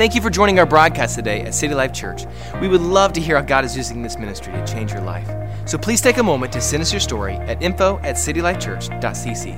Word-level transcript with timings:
Thank 0.00 0.14
you 0.14 0.22
for 0.22 0.30
joining 0.30 0.58
our 0.58 0.64
broadcast 0.64 1.14
today 1.14 1.42
at 1.42 1.54
City 1.54 1.74
Life 1.74 1.92
Church. 1.92 2.24
We 2.58 2.68
would 2.68 2.80
love 2.80 3.12
to 3.12 3.20
hear 3.20 3.36
how 3.36 3.42
God 3.42 3.66
is 3.66 3.76
using 3.76 4.00
this 4.00 4.16
ministry 4.16 4.50
to 4.54 4.66
change 4.66 4.92
your 4.92 5.02
life. 5.02 5.28
So 5.68 5.76
please 5.76 6.00
take 6.00 6.16
a 6.16 6.22
moment 6.22 6.54
to 6.54 6.60
send 6.62 6.80
us 6.80 6.90
your 6.90 7.00
story 7.00 7.34
at 7.34 7.62
info 7.62 7.98
at 7.98 8.16
citylifechurch.cc. 8.16 9.52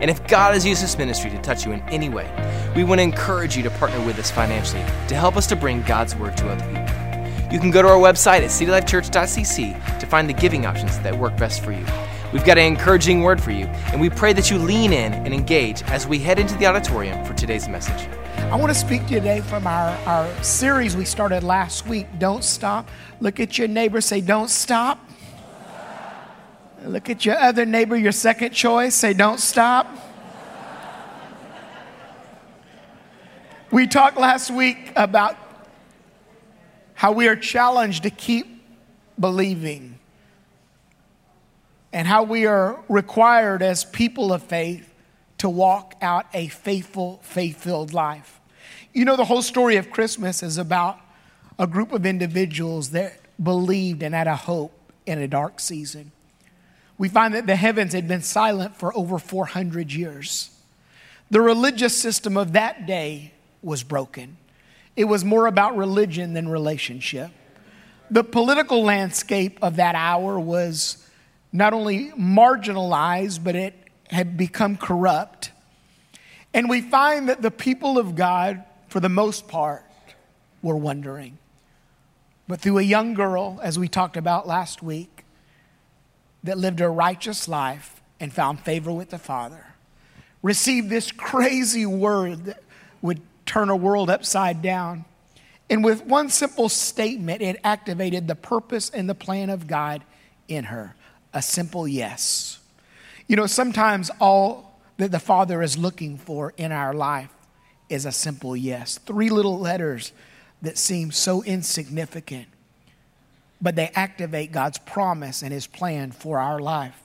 And 0.00 0.10
if 0.10 0.26
God 0.26 0.54
has 0.54 0.64
used 0.64 0.82
this 0.82 0.96
ministry 0.96 1.28
to 1.28 1.38
touch 1.42 1.66
you 1.66 1.72
in 1.72 1.82
any 1.90 2.08
way, 2.08 2.26
we 2.74 2.82
want 2.82 3.00
to 3.00 3.02
encourage 3.02 3.58
you 3.58 3.62
to 3.62 3.68
partner 3.72 4.02
with 4.06 4.18
us 4.18 4.30
financially 4.30 4.80
to 5.08 5.14
help 5.14 5.36
us 5.36 5.46
to 5.48 5.54
bring 5.54 5.82
God's 5.82 6.16
word 6.16 6.34
to 6.38 6.48
other 6.48 6.64
people. 6.64 7.52
You 7.52 7.60
can 7.60 7.70
go 7.70 7.82
to 7.82 7.88
our 7.88 7.98
website 7.98 8.40
at 8.40 8.48
citylifechurch.cc 8.48 9.98
to 9.98 10.06
find 10.06 10.30
the 10.30 10.32
giving 10.32 10.64
options 10.64 10.98
that 11.00 11.14
work 11.14 11.36
best 11.36 11.62
for 11.62 11.72
you. 11.72 11.84
We've 12.34 12.44
got 12.44 12.58
an 12.58 12.64
encouraging 12.64 13.22
word 13.22 13.40
for 13.40 13.52
you, 13.52 13.66
and 13.92 14.00
we 14.00 14.10
pray 14.10 14.32
that 14.32 14.50
you 14.50 14.58
lean 14.58 14.92
in 14.92 15.14
and 15.14 15.32
engage 15.32 15.84
as 15.84 16.08
we 16.08 16.18
head 16.18 16.40
into 16.40 16.56
the 16.56 16.66
auditorium 16.66 17.24
for 17.24 17.32
today's 17.32 17.68
message. 17.68 18.08
I 18.36 18.56
want 18.56 18.72
to 18.72 18.78
speak 18.78 19.06
today 19.06 19.40
from 19.40 19.68
our, 19.68 19.96
our 20.04 20.42
series 20.42 20.96
we 20.96 21.04
started 21.04 21.44
last 21.44 21.86
week, 21.86 22.08
Don't 22.18 22.42
Stop. 22.42 22.88
Look 23.20 23.38
at 23.38 23.56
your 23.56 23.68
neighbor, 23.68 24.00
say, 24.00 24.20
Don't 24.20 24.50
stop. 24.50 24.98
Look 26.84 27.08
at 27.08 27.24
your 27.24 27.38
other 27.38 27.64
neighbor, 27.64 27.96
your 27.96 28.10
second 28.10 28.50
choice, 28.50 28.96
say, 28.96 29.14
Don't 29.14 29.38
stop. 29.38 29.86
We 33.70 33.86
talked 33.86 34.16
last 34.16 34.50
week 34.50 34.90
about 34.96 35.36
how 36.94 37.12
we 37.12 37.28
are 37.28 37.36
challenged 37.36 38.02
to 38.02 38.10
keep 38.10 38.60
believing 39.20 40.00
and 41.94 42.08
how 42.08 42.24
we 42.24 42.44
are 42.44 42.82
required 42.88 43.62
as 43.62 43.84
people 43.84 44.32
of 44.32 44.42
faith 44.42 44.92
to 45.38 45.48
walk 45.48 45.94
out 46.02 46.26
a 46.34 46.48
faithful, 46.48 47.20
faith 47.22 47.62
filled 47.62 47.92
life. 47.92 48.40
You 48.92 49.04
know, 49.04 49.14
the 49.14 49.24
whole 49.24 49.42
story 49.42 49.76
of 49.76 49.92
Christmas 49.92 50.42
is 50.42 50.58
about 50.58 50.98
a 51.56 51.68
group 51.68 51.92
of 51.92 52.04
individuals 52.04 52.90
that 52.90 53.20
believed 53.42 54.02
and 54.02 54.12
had 54.12 54.26
a 54.26 54.34
hope 54.34 54.72
in 55.06 55.20
a 55.20 55.28
dark 55.28 55.60
season. 55.60 56.10
We 56.98 57.08
find 57.08 57.32
that 57.34 57.46
the 57.46 57.54
heavens 57.54 57.92
had 57.92 58.08
been 58.08 58.22
silent 58.22 58.74
for 58.74 58.96
over 58.96 59.20
400 59.20 59.92
years. 59.92 60.50
The 61.30 61.40
religious 61.40 61.96
system 61.96 62.36
of 62.36 62.54
that 62.54 62.86
day 62.86 63.34
was 63.62 63.84
broken. 63.84 64.36
It 64.96 65.04
was 65.04 65.24
more 65.24 65.46
about 65.46 65.76
religion 65.76 66.34
than 66.34 66.48
relationship. 66.48 67.30
The 68.10 68.24
political 68.24 68.82
landscape 68.82 69.60
of 69.62 69.76
that 69.76 69.94
hour 69.94 70.40
was 70.40 71.03
not 71.54 71.72
only 71.72 72.10
marginalized, 72.10 73.44
but 73.44 73.54
it 73.54 73.74
had 74.10 74.36
become 74.36 74.76
corrupt. 74.76 75.52
And 76.52 76.68
we 76.68 76.80
find 76.80 77.28
that 77.28 77.42
the 77.42 77.50
people 77.50 77.96
of 77.96 78.16
God, 78.16 78.64
for 78.88 78.98
the 78.98 79.08
most 79.08 79.46
part, 79.46 79.84
were 80.62 80.76
wondering. 80.76 81.38
But 82.48 82.60
through 82.60 82.78
a 82.78 82.82
young 82.82 83.14
girl, 83.14 83.60
as 83.62 83.78
we 83.78 83.86
talked 83.86 84.16
about 84.16 84.48
last 84.48 84.82
week, 84.82 85.24
that 86.42 86.58
lived 86.58 86.80
a 86.80 86.88
righteous 86.90 87.46
life 87.46 88.02
and 88.18 88.32
found 88.32 88.58
favor 88.60 88.92
with 88.92 89.10
the 89.10 89.18
Father, 89.18 89.64
received 90.42 90.90
this 90.90 91.12
crazy 91.12 91.86
word 91.86 92.46
that 92.46 92.62
would 93.00 93.20
turn 93.46 93.70
a 93.70 93.76
world 93.76 94.10
upside 94.10 94.60
down. 94.60 95.04
And 95.70 95.84
with 95.84 96.04
one 96.04 96.30
simple 96.30 96.68
statement, 96.68 97.42
it 97.42 97.60
activated 97.62 98.26
the 98.26 98.34
purpose 98.34 98.90
and 98.90 99.08
the 99.08 99.14
plan 99.14 99.50
of 99.50 99.68
God 99.68 100.02
in 100.48 100.64
her 100.64 100.96
a 101.34 101.42
simple 101.42 101.86
yes. 101.86 102.60
You 103.26 103.36
know, 103.36 103.46
sometimes 103.46 104.10
all 104.20 104.80
that 104.96 105.10
the 105.10 105.18
Father 105.18 105.62
is 105.62 105.76
looking 105.76 106.16
for 106.16 106.54
in 106.56 106.72
our 106.72 106.94
life 106.94 107.30
is 107.88 108.06
a 108.06 108.12
simple 108.12 108.56
yes. 108.56 108.98
Three 108.98 109.28
little 109.28 109.58
letters 109.58 110.12
that 110.62 110.78
seem 110.78 111.10
so 111.10 111.42
insignificant, 111.42 112.46
but 113.60 113.76
they 113.76 113.90
activate 113.94 114.52
God's 114.52 114.78
promise 114.78 115.42
and 115.42 115.52
His 115.52 115.66
plan 115.66 116.12
for 116.12 116.38
our 116.38 116.60
life. 116.60 117.02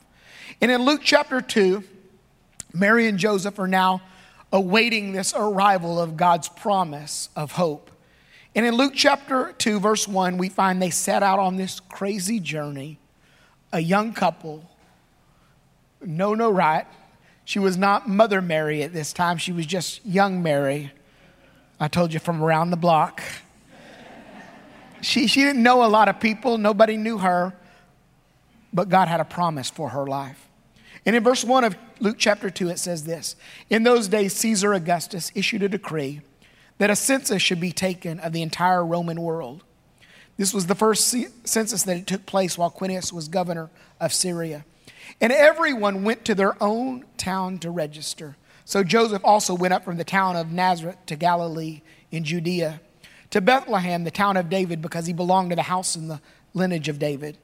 And 0.62 0.72
in 0.72 0.84
Luke 0.84 1.02
chapter 1.04 1.42
2, 1.42 1.84
Mary 2.74 3.08
and 3.08 3.18
Joseph 3.18 3.60
are 3.60 3.68
now 3.68 4.02
awaiting 4.52 5.12
this 5.12 5.34
arrival 5.36 6.00
of 6.00 6.18
God's 6.18 6.50
promise 6.50 7.30
of 7.36 7.54
hope. 7.54 7.92
And 8.56 8.66
in 8.66 8.76
Luke 8.76 8.94
chapter 8.96 9.54
2, 9.58 9.80
verse 9.80 10.08
1, 10.08 10.38
we 10.38 10.50
find 10.50 10.82
they 10.82 10.90
set 10.90 11.24
out 11.24 11.40
on 11.40 11.58
this 11.58 11.80
crazy 11.80 12.40
journey, 12.40 12.99
a 13.72 13.80
young 13.80 14.14
couple 14.14 14.70
no, 16.02 16.34
no, 16.34 16.50
right. 16.50 16.86
She 17.46 17.60
was 17.60 17.78
not 17.78 18.08
Mother 18.08 18.42
Mary 18.42 18.84
at 18.84 18.94
this 18.94 19.12
time. 19.12 19.38
She 19.38 19.52
was 19.52 19.66
just 19.66 20.06
young 20.06 20.42
Mary. 20.42 20.92
I 21.80 21.88
told 21.88 22.14
you 22.14 22.20
from 22.20 22.44
around 22.44 22.72
the 22.72 22.78
block. 22.78 23.22
She, 25.02 25.28
she 25.28 25.42
didn't 25.42 25.64
know 25.64 25.86
a 25.86 25.88
lot 25.88 26.10
of 26.10 26.20
people, 26.20 26.58
nobody 26.58 26.98
knew 26.98 27.20
her, 27.20 27.54
but 28.74 28.90
God 28.90 29.08
had 29.08 29.22
a 29.22 29.26
promise 29.26 29.70
for 29.70 29.90
her 29.90 30.06
life. 30.06 30.48
And 31.06 31.16
in 31.16 31.24
verse 31.24 31.44
1 31.44 31.64
of 31.64 31.78
Luke 32.02 32.18
chapter 32.20 32.50
2, 32.50 32.70
it 32.70 32.80
says 32.80 33.06
this 33.06 33.36
In 33.70 33.84
those 33.84 34.10
days, 34.10 34.36
Caesar 34.36 34.74
Augustus 34.74 35.32
issued 35.36 35.64
a 35.64 35.70
decree 35.70 36.22
that 36.78 36.90
a 36.90 36.96
census 36.96 37.42
should 37.42 37.62
be 37.62 37.72
taken 37.72 38.20
of 38.20 38.34
the 38.34 38.42
entire 38.42 38.86
Roman 38.86 39.22
world. 39.22 39.64
This 40.40 40.54
was 40.54 40.68
the 40.68 40.76
first 40.76 41.14
census 41.44 41.84
that 41.84 42.08
took 42.08 42.26
place 42.26 42.58
while 42.58 42.72
Quirinius 42.72 43.12
was 43.12 43.28
governor 43.28 43.70
of 44.00 44.14
Syria. 44.14 44.64
And 45.20 45.34
everyone 45.34 46.06
went 46.06 46.24
to 46.24 46.34
their 46.34 46.56
own 46.64 47.04
town 47.18 47.58
to 47.60 47.70
register. 47.70 48.38
So 48.64 48.82
Joseph 48.82 49.22
also 49.26 49.54
went 49.54 49.74
up 49.74 49.84
from 49.84 49.98
the 49.98 50.06
town 50.06 50.38
of 50.38 50.50
Nazareth 50.50 50.96
to 51.08 51.18
Galilee 51.18 51.82
in 52.10 52.24
Judea, 52.24 52.80
to 53.32 53.42
Bethlehem, 53.42 54.06
the 54.06 54.12
town 54.12 54.38
of 54.38 54.50
David, 54.50 54.82
because 54.82 55.08
he 55.08 55.12
belonged 55.12 55.50
to 55.50 55.58
the 55.58 55.64
house 55.64 55.98
and 55.98 56.10
the 56.10 56.22
lineage 56.54 56.88
of 56.88 57.00
David. 57.00 57.38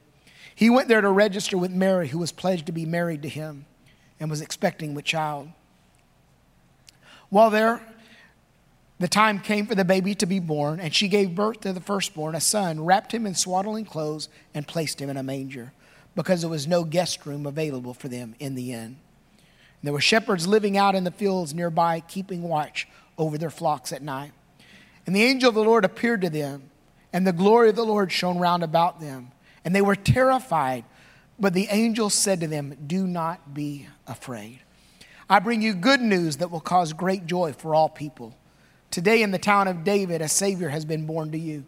He 0.54 0.70
went 0.70 0.88
there 0.88 1.02
to 1.02 1.10
register 1.10 1.58
with 1.58 1.70
Mary, 1.70 2.08
who 2.08 2.18
was 2.18 2.32
pledged 2.32 2.64
to 2.64 2.72
be 2.72 2.86
married 2.86 3.20
to 3.24 3.28
him 3.28 3.66
and 4.18 4.30
was 4.30 4.40
expecting 4.40 4.94
with 4.94 5.04
child. 5.04 5.50
While 7.28 7.50
there, 7.50 7.82
the 8.98 9.08
time 9.08 9.40
came 9.40 9.66
for 9.66 9.74
the 9.74 9.84
baby 9.84 10.14
to 10.14 10.26
be 10.26 10.38
born, 10.38 10.80
and 10.80 10.94
she 10.94 11.08
gave 11.08 11.34
birth 11.34 11.60
to 11.60 11.72
the 11.72 11.80
firstborn, 11.80 12.34
a 12.34 12.40
son, 12.40 12.84
wrapped 12.84 13.12
him 13.12 13.26
in 13.26 13.34
swaddling 13.34 13.84
clothes, 13.84 14.28
and 14.54 14.66
placed 14.66 15.00
him 15.00 15.10
in 15.10 15.16
a 15.16 15.22
manger 15.22 15.72
because 16.14 16.40
there 16.40 16.50
was 16.50 16.66
no 16.66 16.82
guest 16.82 17.26
room 17.26 17.46
available 17.46 17.94
for 17.94 18.08
them 18.08 18.34
in 18.40 18.54
the 18.54 18.72
inn. 18.72 18.96
There 19.82 19.92
were 19.92 20.00
shepherds 20.00 20.48
living 20.48 20.76
out 20.76 20.94
in 20.94 21.04
the 21.04 21.10
fields 21.10 21.54
nearby, 21.54 22.00
keeping 22.00 22.42
watch 22.42 22.88
over 23.18 23.38
their 23.38 23.50
flocks 23.50 23.92
at 23.92 24.02
night. 24.02 24.32
And 25.06 25.14
the 25.14 25.22
angel 25.22 25.50
of 25.50 25.54
the 25.54 25.62
Lord 25.62 25.84
appeared 25.84 26.22
to 26.22 26.30
them, 26.30 26.70
and 27.12 27.26
the 27.26 27.32
glory 27.32 27.68
of 27.68 27.76
the 27.76 27.84
Lord 27.84 28.10
shone 28.10 28.38
round 28.38 28.64
about 28.64 29.00
them. 29.00 29.30
And 29.64 29.74
they 29.74 29.82
were 29.82 29.94
terrified. 29.94 30.84
But 31.38 31.52
the 31.52 31.68
angel 31.70 32.08
said 32.08 32.40
to 32.40 32.46
them, 32.46 32.76
Do 32.86 33.06
not 33.06 33.52
be 33.52 33.88
afraid. 34.06 34.60
I 35.28 35.38
bring 35.38 35.60
you 35.60 35.74
good 35.74 36.00
news 36.00 36.38
that 36.38 36.50
will 36.50 36.60
cause 36.60 36.92
great 36.92 37.26
joy 37.26 37.52
for 37.52 37.74
all 37.74 37.88
people. 37.88 38.34
Today, 38.90 39.22
in 39.22 39.30
the 39.30 39.38
town 39.38 39.68
of 39.68 39.84
David, 39.84 40.22
a 40.22 40.28
Savior 40.28 40.68
has 40.68 40.84
been 40.84 41.06
born 41.06 41.32
to 41.32 41.38
you. 41.38 41.64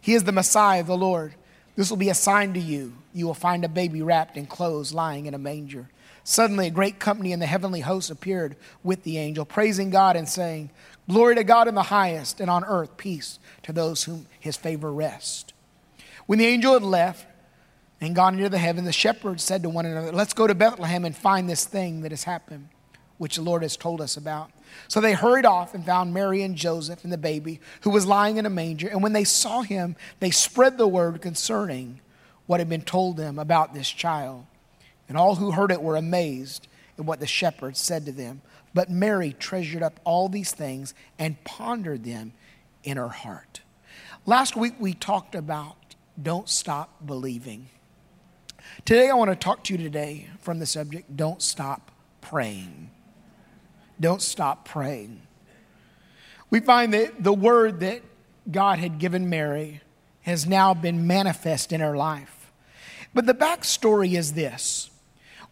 He 0.00 0.14
is 0.14 0.24
the 0.24 0.32
Messiah, 0.32 0.82
the 0.82 0.96
Lord. 0.96 1.34
This 1.76 1.90
will 1.90 1.96
be 1.96 2.08
a 2.08 2.14
sign 2.14 2.54
to 2.54 2.60
you. 2.60 2.94
You 3.12 3.26
will 3.26 3.34
find 3.34 3.64
a 3.64 3.68
baby 3.68 4.02
wrapped 4.02 4.36
in 4.36 4.46
clothes 4.46 4.94
lying 4.94 5.26
in 5.26 5.34
a 5.34 5.38
manger. 5.38 5.88
Suddenly, 6.24 6.66
a 6.66 6.70
great 6.70 6.98
company 6.98 7.32
in 7.32 7.38
the 7.38 7.46
heavenly 7.46 7.82
host 7.82 8.10
appeared 8.10 8.56
with 8.82 9.04
the 9.04 9.18
angel, 9.18 9.44
praising 9.44 9.90
God 9.90 10.16
and 10.16 10.28
saying, 10.28 10.70
Glory 11.08 11.36
to 11.36 11.44
God 11.44 11.68
in 11.68 11.76
the 11.76 11.84
highest, 11.84 12.40
and 12.40 12.50
on 12.50 12.64
earth 12.64 12.96
peace 12.96 13.38
to 13.62 13.72
those 13.72 14.04
whom 14.04 14.26
his 14.40 14.56
favor 14.56 14.92
rests. 14.92 15.52
When 16.26 16.40
the 16.40 16.46
angel 16.46 16.72
had 16.72 16.82
left 16.82 17.26
and 18.00 18.14
gone 18.14 18.34
into 18.34 18.48
the 18.48 18.58
heaven, 18.58 18.84
the 18.84 18.92
shepherds 18.92 19.44
said 19.44 19.62
to 19.62 19.68
one 19.68 19.86
another, 19.86 20.10
Let's 20.10 20.34
go 20.34 20.46
to 20.46 20.54
Bethlehem 20.54 21.04
and 21.04 21.16
find 21.16 21.48
this 21.48 21.64
thing 21.64 22.00
that 22.00 22.10
has 22.10 22.24
happened, 22.24 22.68
which 23.18 23.36
the 23.36 23.42
Lord 23.42 23.62
has 23.62 23.76
told 23.76 24.00
us 24.00 24.16
about. 24.16 24.50
So 24.88 25.00
they 25.00 25.12
hurried 25.12 25.46
off 25.46 25.74
and 25.74 25.84
found 25.84 26.12
Mary 26.12 26.42
and 26.42 26.56
Joseph 26.56 27.04
and 27.04 27.12
the 27.12 27.18
baby, 27.18 27.60
who 27.82 27.90
was 27.90 28.06
lying 28.06 28.36
in 28.36 28.46
a 28.46 28.50
manger. 28.50 28.88
And 28.88 29.02
when 29.02 29.12
they 29.12 29.24
saw 29.24 29.62
him, 29.62 29.96
they 30.20 30.30
spread 30.30 30.76
the 30.78 30.88
word 30.88 31.22
concerning 31.22 32.00
what 32.46 32.60
had 32.60 32.68
been 32.68 32.82
told 32.82 33.16
them 33.16 33.38
about 33.38 33.74
this 33.74 33.88
child. 33.88 34.46
And 35.08 35.16
all 35.16 35.36
who 35.36 35.52
heard 35.52 35.70
it 35.70 35.82
were 35.82 35.96
amazed 35.96 36.68
at 36.98 37.04
what 37.04 37.20
the 37.20 37.26
shepherds 37.26 37.78
said 37.78 38.06
to 38.06 38.12
them. 38.12 38.42
But 38.74 38.90
Mary 38.90 39.32
treasured 39.38 39.82
up 39.82 40.00
all 40.04 40.28
these 40.28 40.52
things 40.52 40.94
and 41.18 41.42
pondered 41.44 42.04
them 42.04 42.32
in 42.84 42.96
her 42.96 43.08
heart. 43.08 43.60
Last 44.26 44.56
week 44.56 44.74
we 44.78 44.92
talked 44.92 45.34
about 45.34 45.76
don't 46.20 46.48
stop 46.48 47.06
believing. 47.06 47.68
Today 48.84 49.08
I 49.08 49.14
want 49.14 49.30
to 49.30 49.36
talk 49.36 49.64
to 49.64 49.72
you 49.74 49.78
today 49.78 50.28
from 50.40 50.58
the 50.58 50.66
subject 50.66 51.16
don't 51.16 51.40
stop 51.40 51.90
praying. 52.20 52.90
Don't 54.00 54.22
stop 54.22 54.64
praying. 54.66 55.22
We 56.50 56.60
find 56.60 56.94
that 56.94 57.22
the 57.22 57.32
word 57.32 57.80
that 57.80 58.02
God 58.50 58.78
had 58.78 58.98
given 58.98 59.28
Mary 59.28 59.80
has 60.22 60.46
now 60.46 60.74
been 60.74 61.06
manifest 61.06 61.72
in 61.72 61.80
her 61.80 61.96
life. 61.96 62.52
But 63.14 63.26
the 63.26 63.34
backstory 63.34 64.16
is 64.16 64.34
this 64.34 64.90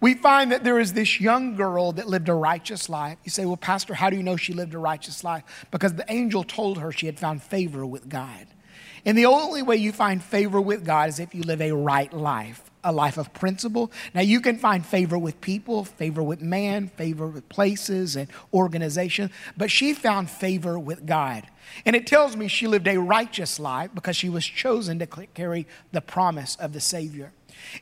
we 0.01 0.13
find 0.13 0.53
that 0.53 0.65
there 0.65 0.79
is 0.79 0.93
this 0.93 1.19
young 1.19 1.57
girl 1.57 1.93
that 1.93 2.07
lived 2.07 2.29
a 2.29 2.35
righteous 2.35 2.91
life. 2.91 3.17
You 3.25 3.31
say, 3.31 3.47
Well, 3.47 3.57
Pastor, 3.57 3.95
how 3.95 4.11
do 4.11 4.17
you 4.17 4.23
know 4.23 4.37
she 4.37 4.53
lived 4.53 4.75
a 4.75 4.79
righteous 4.79 5.25
life? 5.25 5.67
Because 5.71 5.95
the 5.95 6.05
angel 6.13 6.45
told 6.45 6.79
her 6.79 6.93
she 6.93 7.07
had 7.07 7.19
found 7.19 7.43
favor 7.43 7.87
with 7.87 8.07
God. 8.09 8.47
And 9.07 9.17
the 9.17 9.25
only 9.25 9.63
way 9.63 9.77
you 9.77 9.93
find 9.93 10.23
favor 10.23 10.61
with 10.61 10.85
God 10.85 11.09
is 11.09 11.21
if 11.21 11.35
you 11.35 11.43
live 11.43 11.63
a 11.63 11.73
right 11.73 12.13
life, 12.13 12.71
a 12.85 12.93
life 12.93 13.19
of 13.19 13.33
principle. 13.33 13.91
Now, 14.15 14.21
you 14.21 14.41
can 14.41 14.59
find 14.59 14.85
favor 14.85 15.19
with 15.19 15.41
people, 15.41 15.85
favor 15.85 16.23
with 16.23 16.41
man, 16.41 16.89
favor 16.89 17.27
with 17.27 17.49
places 17.49 18.15
and 18.15 18.29
organizations, 18.53 19.31
but 19.57 19.71
she 19.71 19.95
found 19.95 20.31
favor 20.31 20.79
with 20.79 21.07
God. 21.07 21.47
And 21.87 21.97
it 21.97 22.07
tells 22.07 22.37
me 22.37 22.47
she 22.47 22.67
lived 22.67 22.87
a 22.87 22.99
righteous 22.99 23.59
life 23.59 23.91
because 23.95 24.17
she 24.17 24.29
was 24.29 24.45
chosen 24.45 24.99
to 24.99 25.07
carry 25.07 25.67
the 25.93 26.01
promise 26.01 26.57
of 26.57 26.73
the 26.73 26.81
Savior. 26.81 27.33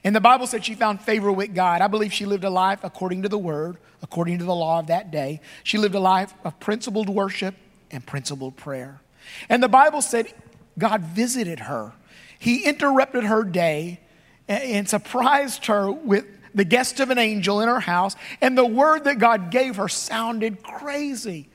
And 0.04 0.14
the 0.14 0.20
Bible 0.20 0.46
said 0.46 0.64
she 0.64 0.74
found 0.74 1.00
favor 1.00 1.32
with 1.32 1.54
God. 1.54 1.80
I 1.80 1.88
believe 1.88 2.12
she 2.12 2.26
lived 2.26 2.44
a 2.44 2.50
life 2.50 2.80
according 2.82 3.22
to 3.22 3.28
the 3.28 3.38
word, 3.38 3.78
according 4.02 4.38
to 4.38 4.44
the 4.44 4.54
law 4.54 4.78
of 4.78 4.86
that 4.86 5.10
day. 5.10 5.40
She 5.64 5.78
lived 5.78 5.94
a 5.94 6.00
life 6.00 6.32
of 6.44 6.58
principled 6.60 7.08
worship 7.08 7.54
and 7.90 8.04
principled 8.04 8.56
prayer. 8.56 9.00
And 9.48 9.62
the 9.62 9.68
Bible 9.68 10.02
said 10.02 10.32
God 10.78 11.02
visited 11.02 11.60
her. 11.60 11.92
He 12.38 12.64
interrupted 12.64 13.24
her 13.24 13.44
day 13.44 14.00
and 14.48 14.88
surprised 14.88 15.66
her 15.66 15.90
with 15.90 16.26
the 16.54 16.64
guest 16.64 17.00
of 17.00 17.10
an 17.10 17.18
angel 17.18 17.60
in 17.60 17.68
her 17.68 17.80
house. 17.80 18.16
And 18.40 18.56
the 18.56 18.66
word 18.66 19.04
that 19.04 19.18
God 19.18 19.50
gave 19.50 19.76
her 19.76 19.88
sounded 19.88 20.62
crazy. 20.62 21.42
He 21.42 21.48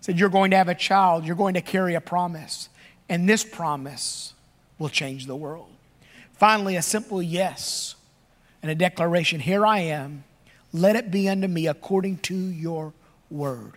said, 0.00 0.18
You're 0.18 0.28
going 0.28 0.50
to 0.52 0.56
have 0.56 0.68
a 0.68 0.74
child, 0.74 1.24
you're 1.24 1.36
going 1.36 1.54
to 1.54 1.60
carry 1.60 1.94
a 1.94 2.00
promise. 2.00 2.68
And 3.08 3.28
this 3.28 3.44
promise 3.44 4.34
will 4.78 4.88
change 4.88 5.26
the 5.26 5.36
world. 5.36 5.68
Finally, 6.32 6.76
a 6.76 6.82
simple 6.82 7.22
yes 7.22 7.96
and 8.62 8.70
a 8.70 8.74
declaration 8.74 9.40
Here 9.40 9.66
I 9.66 9.80
am. 9.80 10.24
Let 10.72 10.94
it 10.94 11.10
be 11.10 11.28
unto 11.28 11.48
me 11.48 11.66
according 11.66 12.18
to 12.18 12.34
your 12.34 12.92
word. 13.28 13.72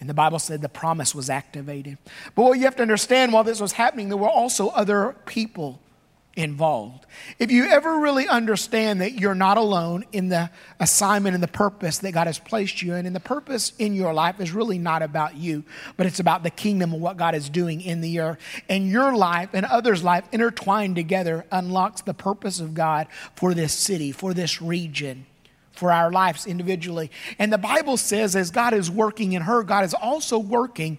And 0.00 0.10
the 0.10 0.14
Bible 0.14 0.40
said 0.40 0.60
the 0.60 0.68
promise 0.68 1.14
was 1.14 1.30
activated. 1.30 1.96
But 2.34 2.42
what 2.42 2.58
you 2.58 2.64
have 2.64 2.76
to 2.76 2.82
understand 2.82 3.32
while 3.32 3.44
this 3.44 3.60
was 3.60 3.72
happening, 3.72 4.08
there 4.08 4.18
were 4.18 4.28
also 4.28 4.68
other 4.70 5.14
people 5.26 5.80
involved. 6.36 7.06
If 7.38 7.50
you 7.50 7.66
ever 7.66 7.98
really 7.98 8.26
understand 8.26 9.00
that 9.00 9.14
you're 9.14 9.34
not 9.34 9.56
alone 9.56 10.04
in 10.12 10.28
the 10.28 10.50
assignment 10.80 11.34
and 11.34 11.42
the 11.42 11.48
purpose 11.48 11.98
that 11.98 12.12
God 12.12 12.26
has 12.26 12.38
placed 12.38 12.82
you 12.82 12.94
in, 12.94 13.06
and 13.06 13.14
the 13.14 13.20
purpose 13.20 13.72
in 13.78 13.94
your 13.94 14.12
life 14.12 14.40
is 14.40 14.52
really 14.52 14.78
not 14.78 15.02
about 15.02 15.36
you, 15.36 15.64
but 15.96 16.06
it's 16.06 16.20
about 16.20 16.42
the 16.42 16.50
kingdom 16.50 16.92
and 16.92 17.00
what 17.00 17.16
God 17.16 17.34
is 17.34 17.48
doing 17.48 17.80
in 17.80 18.00
the 18.00 18.20
earth. 18.20 18.38
And 18.68 18.88
your 18.88 19.16
life 19.16 19.50
and 19.52 19.64
others' 19.66 20.02
life 20.02 20.24
intertwined 20.32 20.96
together 20.96 21.46
unlocks 21.52 22.02
the 22.02 22.14
purpose 22.14 22.58
of 22.58 22.74
God 22.74 23.06
for 23.36 23.54
this 23.54 23.72
city, 23.72 24.10
for 24.10 24.34
this 24.34 24.60
region 24.60 25.26
for 25.72 25.90
our 25.90 26.10
lives 26.12 26.46
individually. 26.46 27.10
And 27.36 27.52
the 27.52 27.58
Bible 27.58 27.96
says, 27.96 28.36
as 28.36 28.52
God 28.52 28.74
is 28.74 28.90
working 28.90 29.32
in 29.32 29.42
her, 29.42 29.64
God 29.64 29.84
is 29.84 29.92
also 29.92 30.38
working 30.38 30.98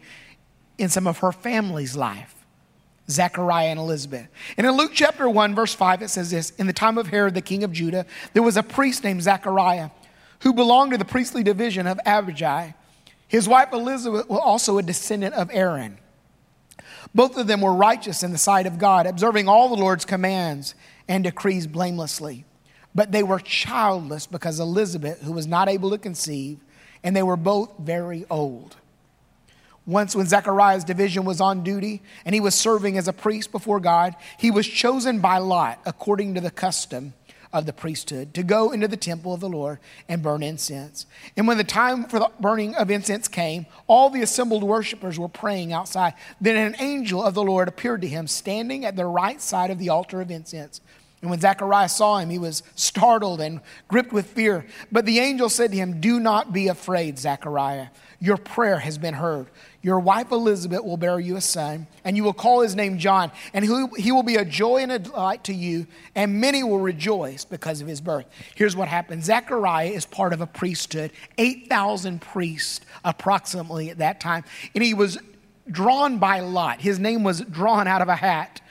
in 0.78 0.90
some 0.90 1.08
of 1.08 1.20
her 1.20 1.32
family's 1.32 1.96
life. 1.96 2.35
Zechariah 3.10 3.68
and 3.68 3.80
Elizabeth. 3.80 4.28
And 4.58 4.66
in 4.66 4.74
Luke 4.74 4.92
chapter 4.94 5.30
1, 5.30 5.54
verse 5.54 5.74
5, 5.74 6.02
it 6.02 6.10
says 6.10 6.32
this 6.32 6.52
In 6.52 6.68
the 6.68 6.74
time 6.74 6.98
of 6.98 7.08
Herod, 7.08 7.36
the 7.36 7.42
king 7.42 7.64
of 7.64 7.72
Judah, 7.72 8.06
there 8.34 8.44
was 8.44 8.58
a 8.58 8.64
priest 8.64 9.04
named 9.04 9.24
Zechariah 9.24 9.90
who 10.42 10.54
belonged 10.54 10.92
to 10.92 10.98
the 10.98 11.06
priestly 11.06 11.44
division 11.44 11.88
of 11.88 12.00
Abijah. 12.06 12.76
His 13.28 13.48
wife 13.48 13.74
Elizabeth 13.74 14.30
was 14.30 14.40
also 14.44 14.78
a 14.78 14.84
descendant 14.84 15.34
of 15.36 15.50
Aaron. 15.52 15.98
Both 17.14 17.38
of 17.38 17.48
them 17.48 17.62
were 17.62 17.74
righteous 17.74 18.24
in 18.24 18.32
the 18.32 18.38
sight 18.38 18.66
of 18.66 18.78
God, 18.78 19.06
observing 19.06 19.48
all 19.48 19.70
the 19.70 19.82
Lord's 19.82 20.06
commands 20.06 20.76
and 21.08 21.24
decrees 21.24 21.68
blamelessly. 21.68 22.46
But 22.94 23.12
they 23.12 23.24
were 23.24 23.40
childless 23.40 24.26
because 24.26 24.60
Elizabeth, 24.60 25.22
who 25.22 25.32
was 25.32 25.48
not 25.48 25.70
able 25.70 25.92
to 25.92 25.98
conceive, 25.98 26.60
and 27.04 27.16
they 27.16 27.24
were 27.24 27.38
both 27.38 27.74
very 27.78 28.26
old. 28.30 28.78
Once, 29.86 30.16
when 30.16 30.26
Zechariah's 30.26 30.84
division 30.84 31.26
was 31.26 31.40
on 31.40 31.64
duty 31.64 32.02
and 32.26 32.34
he 32.34 32.42
was 32.42 32.56
serving 32.56 32.98
as 32.98 33.08
a 33.08 33.14
priest 33.14 33.52
before 33.52 33.80
God, 33.80 34.16
he 34.38 34.50
was 34.50 34.68
chosen 34.68 35.20
by 35.20 35.38
Lot, 35.38 35.80
according 35.86 36.34
to 36.34 36.42
the 36.42 36.50
custom 36.50 37.14
of 37.54 37.66
the 37.66 37.74
priesthood, 37.74 38.34
to 38.34 38.44
go 38.44 38.72
into 38.72 38.88
the 38.88 38.98
temple 38.98 39.34
of 39.34 39.40
the 39.40 39.50
Lord 39.50 39.80
and 40.10 40.24
burn 40.24 40.44
incense. 40.44 41.06
And 41.38 41.48
when 41.48 41.58
the 41.58 41.64
time 41.64 42.06
for 42.06 42.20
the 42.20 42.30
burning 42.40 42.76
of 42.76 42.90
incense 42.92 43.28
came, 43.28 43.68
all 43.88 44.10
the 44.10 44.24
assembled 44.24 44.64
worshippers 44.64 45.18
were 45.18 45.30
praying 45.30 45.72
outside. 45.72 46.16
Then 46.42 46.58
an 46.58 46.76
angel 46.80 47.24
of 47.24 47.34
the 47.34 47.44
Lord 47.44 47.68
appeared 47.68 48.02
to 48.02 48.08
him, 48.08 48.28
standing 48.28 48.86
at 48.86 48.96
the 48.96 49.06
right 49.06 49.40
side 49.40 49.72
of 49.72 49.78
the 49.78 49.90
altar 49.90 50.20
of 50.20 50.32
incense. 50.32 50.82
And 51.22 51.30
when 51.32 51.40
Zechariah 51.40 51.90
saw 51.90 52.18
him, 52.18 52.30
he 52.30 52.38
was 52.38 52.62
startled 52.76 53.40
and 53.42 53.62
gripped 53.88 54.14
with 54.14 54.28
fear. 54.28 54.66
But 54.92 55.06
the 55.06 55.20
angel 55.20 55.50
said 55.50 55.72
to 55.72 55.78
him, 55.78 56.00
Do 56.02 56.20
not 56.20 56.54
be 56.54 56.68
afraid, 56.68 57.18
Zechariah. 57.18 57.88
Your 58.20 58.38
prayer 58.38 58.80
has 58.80 58.98
been 58.98 59.16
heard. 59.16 59.48
Your 59.86 60.00
wife 60.00 60.32
Elizabeth 60.32 60.84
will 60.84 60.98
bear 60.98 61.20
you 61.20 61.36
a 61.36 61.42
son, 61.42 61.86
and 62.04 62.18
you 62.18 62.24
will 62.24 62.34
call 62.34 62.62
his 62.62 62.76
name 62.76 62.98
John, 62.98 63.32
and 63.54 63.64
he 63.64 64.12
will 64.12 64.24
be 64.24 64.36
a 64.36 64.44
joy 64.44 64.78
and 64.78 64.92
a 64.92 64.98
delight 64.98 65.44
to 65.44 65.54
you, 65.54 65.86
and 66.16 66.42
many 66.42 66.64
will 66.64 66.80
rejoice 66.80 67.46
because 67.46 67.82
of 67.82 67.88
his 67.88 68.02
birth. 68.02 68.26
Here's 68.56 68.76
what 68.76 68.88
happened 68.88 69.24
Zechariah 69.24 69.90
is 69.90 70.08
part 70.08 70.34
of 70.34 70.42
a 70.42 70.48
priesthood, 70.48 71.12
8,000 71.38 72.20
priests 72.20 72.84
approximately 73.04 73.92
at 73.92 74.00
that 74.00 74.20
time, 74.20 74.44
and 74.74 74.84
he 74.84 74.96
was 74.96 75.20
drawn 75.70 76.18
by 76.18 76.40
Lot. 76.40 76.82
His 76.82 76.98
name 76.98 77.24
was 77.24 77.42
drawn 77.42 77.86
out 77.86 78.02
of 78.02 78.10
a 78.10 78.16
hat 78.16 78.62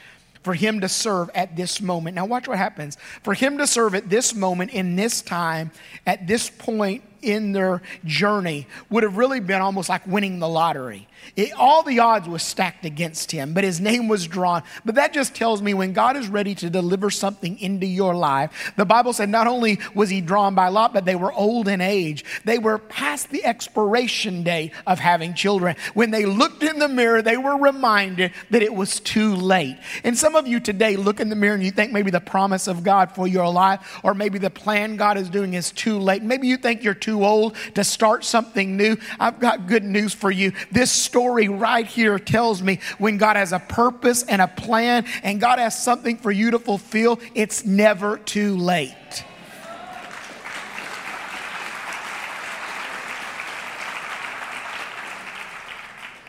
for 0.42 0.54
him 0.54 0.80
to 0.80 0.88
serve 0.88 1.30
at 1.32 1.54
this 1.54 1.80
moment. 1.80 2.16
Now, 2.16 2.26
watch 2.26 2.48
what 2.48 2.58
happens. 2.58 2.98
For 3.22 3.34
him 3.34 3.58
to 3.58 3.68
serve 3.68 3.94
at 3.94 4.10
this 4.10 4.34
moment, 4.34 4.72
in 4.72 4.96
this 4.96 5.22
time, 5.22 5.70
at 6.08 6.26
this 6.26 6.50
point 6.50 7.04
in 7.24 7.52
their 7.52 7.82
journey, 8.04 8.66
would 8.90 9.02
have 9.02 9.16
really 9.16 9.40
been 9.40 9.60
almost 9.60 9.88
like 9.88 10.06
winning 10.06 10.38
the 10.38 10.48
lottery. 10.48 11.08
It, 11.36 11.52
all 11.54 11.82
the 11.82 12.00
odds 12.00 12.28
were 12.28 12.38
stacked 12.38 12.84
against 12.84 13.30
him, 13.32 13.54
but 13.54 13.64
his 13.64 13.80
name 13.80 14.08
was 14.08 14.26
drawn. 14.26 14.62
But 14.84 14.96
that 14.96 15.12
just 15.12 15.34
tells 15.34 15.62
me 15.62 15.74
when 15.74 15.92
God 15.92 16.16
is 16.16 16.28
ready 16.28 16.54
to 16.56 16.70
deliver 16.70 17.10
something 17.10 17.58
into 17.58 17.86
your 17.86 18.14
life, 18.14 18.72
the 18.76 18.84
Bible 18.84 19.12
said 19.12 19.28
not 19.28 19.46
only 19.46 19.78
was 19.94 20.10
he 20.10 20.20
drawn 20.20 20.54
by 20.54 20.68
Lot, 20.68 20.92
but 20.92 21.04
they 21.04 21.16
were 21.16 21.32
old 21.32 21.68
in 21.68 21.80
age. 21.80 22.24
They 22.44 22.58
were 22.58 22.78
past 22.78 23.30
the 23.30 23.44
expiration 23.44 24.42
date 24.42 24.72
of 24.86 24.98
having 24.98 25.34
children. 25.34 25.76
When 25.94 26.10
they 26.10 26.26
looked 26.26 26.62
in 26.62 26.78
the 26.78 26.88
mirror, 26.88 27.22
they 27.22 27.36
were 27.36 27.56
reminded 27.56 28.32
that 28.50 28.62
it 28.62 28.74
was 28.74 29.00
too 29.00 29.34
late. 29.34 29.78
And 30.04 30.16
some 30.16 30.36
of 30.36 30.46
you 30.46 30.60
today 30.60 30.96
look 30.96 31.20
in 31.20 31.30
the 31.30 31.36
mirror 31.36 31.54
and 31.54 31.64
you 31.64 31.70
think 31.70 31.92
maybe 31.92 32.10
the 32.10 32.20
promise 32.20 32.66
of 32.68 32.82
God 32.82 33.12
for 33.12 33.26
your 33.26 33.50
life, 33.50 34.00
or 34.02 34.14
maybe 34.14 34.38
the 34.38 34.50
plan 34.50 34.96
God 34.96 35.16
is 35.16 35.30
doing 35.30 35.54
is 35.54 35.72
too 35.72 35.98
late. 35.98 36.22
Maybe 36.22 36.48
you 36.48 36.56
think 36.56 36.84
you're 36.84 36.94
too 36.94 37.13
old 37.22 37.54
to 37.74 37.84
start 37.84 38.24
something 38.24 38.76
new. 38.76 38.96
I've 39.20 39.38
got 39.38 39.66
good 39.66 39.84
news 39.84 40.12
for 40.14 40.30
you. 40.30 40.52
This 40.72 40.90
story 40.90 41.48
right 41.48 41.86
here 41.86 42.18
tells 42.18 42.62
me 42.62 42.80
when 42.98 43.18
God 43.18 43.36
has 43.36 43.52
a 43.52 43.58
purpose 43.58 44.22
and 44.24 44.42
a 44.42 44.48
plan 44.48 45.06
and 45.22 45.40
God 45.40 45.58
has 45.58 45.80
something 45.80 46.16
for 46.16 46.32
you 46.32 46.50
to 46.52 46.58
fulfill, 46.58 47.20
it's 47.34 47.64
never 47.64 48.18
too 48.18 48.56
late. 48.56 49.24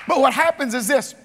But 0.07 0.19
what 0.19 0.33
happens 0.33 0.73
is 0.73 0.87
this 0.87 1.15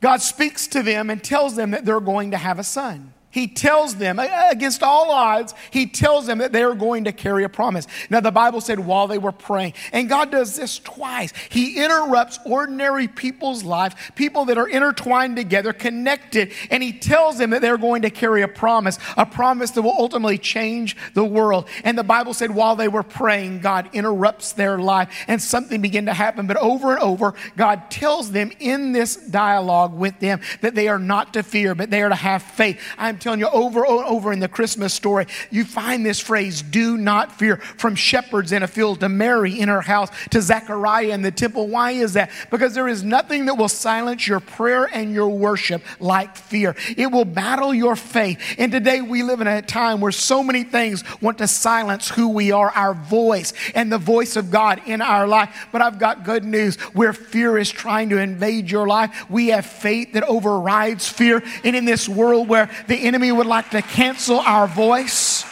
God 0.00 0.20
speaks 0.20 0.66
to 0.68 0.82
them 0.82 1.10
and 1.10 1.22
tells 1.22 1.56
them 1.56 1.70
that 1.70 1.84
they're 1.84 2.00
going 2.00 2.32
to 2.32 2.36
have 2.36 2.58
a 2.58 2.64
son 2.64 3.14
he 3.32 3.48
tells 3.48 3.96
them, 3.96 4.18
uh, 4.18 4.28
against 4.50 4.82
all 4.82 5.10
odds, 5.10 5.54
he 5.70 5.86
tells 5.86 6.26
them 6.26 6.38
that 6.38 6.52
they 6.52 6.62
are 6.62 6.74
going 6.74 7.04
to 7.04 7.12
carry 7.12 7.44
a 7.44 7.48
promise. 7.48 7.86
Now, 8.10 8.20
the 8.20 8.30
Bible 8.30 8.60
said 8.60 8.78
while 8.78 9.08
they 9.08 9.18
were 9.18 9.32
praying, 9.32 9.72
and 9.92 10.08
God 10.08 10.30
does 10.30 10.54
this 10.54 10.78
twice. 10.78 11.32
He 11.48 11.82
interrupts 11.82 12.38
ordinary 12.44 13.08
people's 13.08 13.64
lives, 13.64 13.96
people 14.14 14.44
that 14.44 14.58
are 14.58 14.68
intertwined 14.68 15.36
together, 15.36 15.72
connected, 15.72 16.52
and 16.70 16.82
he 16.82 16.92
tells 16.92 17.38
them 17.38 17.50
that 17.50 17.62
they're 17.62 17.78
going 17.78 18.02
to 18.02 18.10
carry 18.10 18.42
a 18.42 18.48
promise, 18.48 18.98
a 19.16 19.24
promise 19.24 19.70
that 19.72 19.82
will 19.82 19.96
ultimately 19.98 20.38
change 20.38 20.96
the 21.14 21.24
world. 21.24 21.66
And 21.84 21.96
the 21.96 22.04
Bible 22.04 22.34
said 22.34 22.54
while 22.54 22.76
they 22.76 22.88
were 22.88 23.02
praying, 23.02 23.60
God 23.60 23.88
interrupts 23.94 24.52
their 24.52 24.78
life, 24.78 25.24
and 25.26 25.40
something 25.40 25.80
began 25.80 26.04
to 26.06 26.14
happen. 26.14 26.46
But 26.46 26.58
over 26.58 26.92
and 26.92 27.02
over, 27.02 27.32
God 27.56 27.90
tells 27.90 28.30
them 28.30 28.52
in 28.60 28.92
this 28.92 29.16
dialogue 29.16 29.94
with 29.94 30.20
them 30.20 30.42
that 30.60 30.74
they 30.74 30.88
are 30.88 30.98
not 30.98 31.32
to 31.32 31.42
fear, 31.42 31.74
but 31.74 31.88
they 31.88 32.02
are 32.02 32.10
to 32.10 32.14
have 32.14 32.42
faith. 32.42 32.78
I'm 32.98 33.21
telling 33.22 33.40
you, 33.40 33.48
over 33.48 33.84
and 33.84 34.04
over 34.04 34.32
in 34.32 34.40
the 34.40 34.48
Christmas 34.48 34.92
story, 34.92 35.26
you 35.50 35.64
find 35.64 36.04
this 36.04 36.20
phrase, 36.20 36.60
do 36.60 36.96
not 36.96 37.38
fear, 37.38 37.56
from 37.56 37.94
shepherds 37.94 38.52
in 38.52 38.62
a 38.62 38.66
field 38.66 39.00
to 39.00 39.08
Mary 39.08 39.60
in 39.60 39.68
her 39.68 39.80
house 39.80 40.10
to 40.30 40.42
Zechariah 40.42 41.08
in 41.08 41.22
the 41.22 41.30
temple. 41.30 41.68
Why 41.68 41.92
is 41.92 42.14
that? 42.14 42.30
Because 42.50 42.74
there 42.74 42.88
is 42.88 43.02
nothing 43.02 43.46
that 43.46 43.54
will 43.54 43.68
silence 43.68 44.26
your 44.26 44.40
prayer 44.40 44.84
and 44.84 45.12
your 45.12 45.28
worship 45.28 45.82
like 46.00 46.36
fear. 46.36 46.74
It 46.96 47.10
will 47.10 47.24
battle 47.24 47.72
your 47.72 47.96
faith. 47.96 48.40
And 48.58 48.72
today 48.72 49.00
we 49.00 49.22
live 49.22 49.40
in 49.40 49.46
a 49.46 49.62
time 49.62 50.00
where 50.00 50.12
so 50.12 50.42
many 50.42 50.64
things 50.64 51.04
want 51.20 51.38
to 51.38 51.46
silence 51.46 52.08
who 52.08 52.28
we 52.28 52.50
are, 52.52 52.70
our 52.70 52.94
voice, 52.94 53.52
and 53.74 53.90
the 53.92 53.98
voice 53.98 54.36
of 54.36 54.50
God 54.50 54.82
in 54.86 55.00
our 55.00 55.26
life. 55.28 55.68
But 55.70 55.82
I've 55.82 55.98
got 55.98 56.24
good 56.24 56.44
news. 56.44 56.76
Where 56.92 57.12
fear 57.12 57.56
is 57.56 57.70
trying 57.70 58.10
to 58.10 58.18
invade 58.18 58.70
your 58.70 58.86
life, 58.86 59.30
we 59.30 59.48
have 59.48 59.64
faith 59.64 60.14
that 60.14 60.24
overrides 60.24 61.08
fear. 61.08 61.42
And 61.62 61.76
in 61.76 61.84
this 61.84 62.08
world 62.08 62.48
where 62.48 62.68
the 62.88 62.96
enemy 63.12 63.30
would 63.30 63.46
like 63.46 63.68
to 63.68 63.82
cancel 63.82 64.40
our 64.40 64.66
voice. 64.66 65.42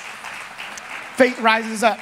faith 1.17 1.39
rises 1.41 1.83
up. 1.83 1.99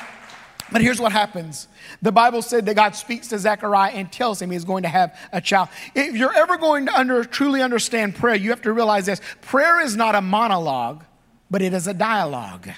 But 0.71 0.83
here's 0.83 1.01
what 1.01 1.11
happens. 1.11 1.67
The 2.01 2.13
Bible 2.13 2.43
said 2.43 2.65
that 2.67 2.77
God 2.77 2.95
speaks 2.95 3.27
to 3.29 3.39
Zechariah 3.41 3.91
and 3.91 4.13
tells 4.13 4.41
him 4.41 4.53
he's 4.53 4.65
going 4.65 4.85
to 4.85 4.89
have 4.89 5.19
a 5.33 5.41
child. 5.41 5.69
If 5.97 6.15
you're 6.15 6.33
ever 6.33 6.59
going 6.59 6.87
to 6.87 6.97
under, 6.97 7.25
truly 7.25 7.61
understand 7.61 8.15
prayer, 8.15 8.37
you 8.37 8.51
have 8.51 8.63
to 8.63 8.73
realize 8.73 9.07
this 9.07 9.21
prayer 9.41 9.81
is 9.81 9.97
not 9.97 10.15
a 10.15 10.21
monologue, 10.21 11.05
but 11.51 11.61
it 11.61 11.73
is 11.73 11.89
a 11.89 11.95
dialogue. 11.95 12.69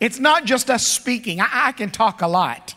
It's 0.00 0.18
not 0.18 0.46
just 0.46 0.70
us 0.70 0.84
speaking. 0.84 1.40
I, 1.40 1.68
I 1.68 1.72
can 1.72 1.90
talk 1.90 2.20
a 2.20 2.26
lot. 2.26 2.74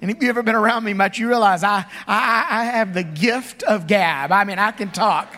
And 0.00 0.12
if 0.12 0.18
you've 0.18 0.28
ever 0.28 0.44
been 0.44 0.54
around 0.54 0.84
me 0.84 0.92
much, 0.92 1.18
you 1.18 1.26
realize 1.26 1.64
I, 1.64 1.86
I, 2.06 2.46
I 2.48 2.64
have 2.66 2.94
the 2.94 3.02
gift 3.02 3.64
of 3.64 3.88
gab. 3.88 4.30
I 4.30 4.44
mean, 4.44 4.60
I 4.60 4.70
can 4.70 4.92
talk. 4.92 5.36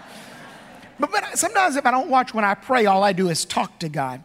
But, 1.00 1.11
but 1.11 1.38
sometimes 1.38 1.76
if 1.76 1.87
I 1.87 1.90
don't 1.90 2.11
watch 2.11 2.35
when 2.35 2.45
I 2.45 2.54
pray, 2.54 2.87
all 2.87 3.02
I 3.02 3.12
do 3.12 3.30
is 3.30 3.45
talk 3.45 3.78
to 3.80 3.88
God. 3.88 4.23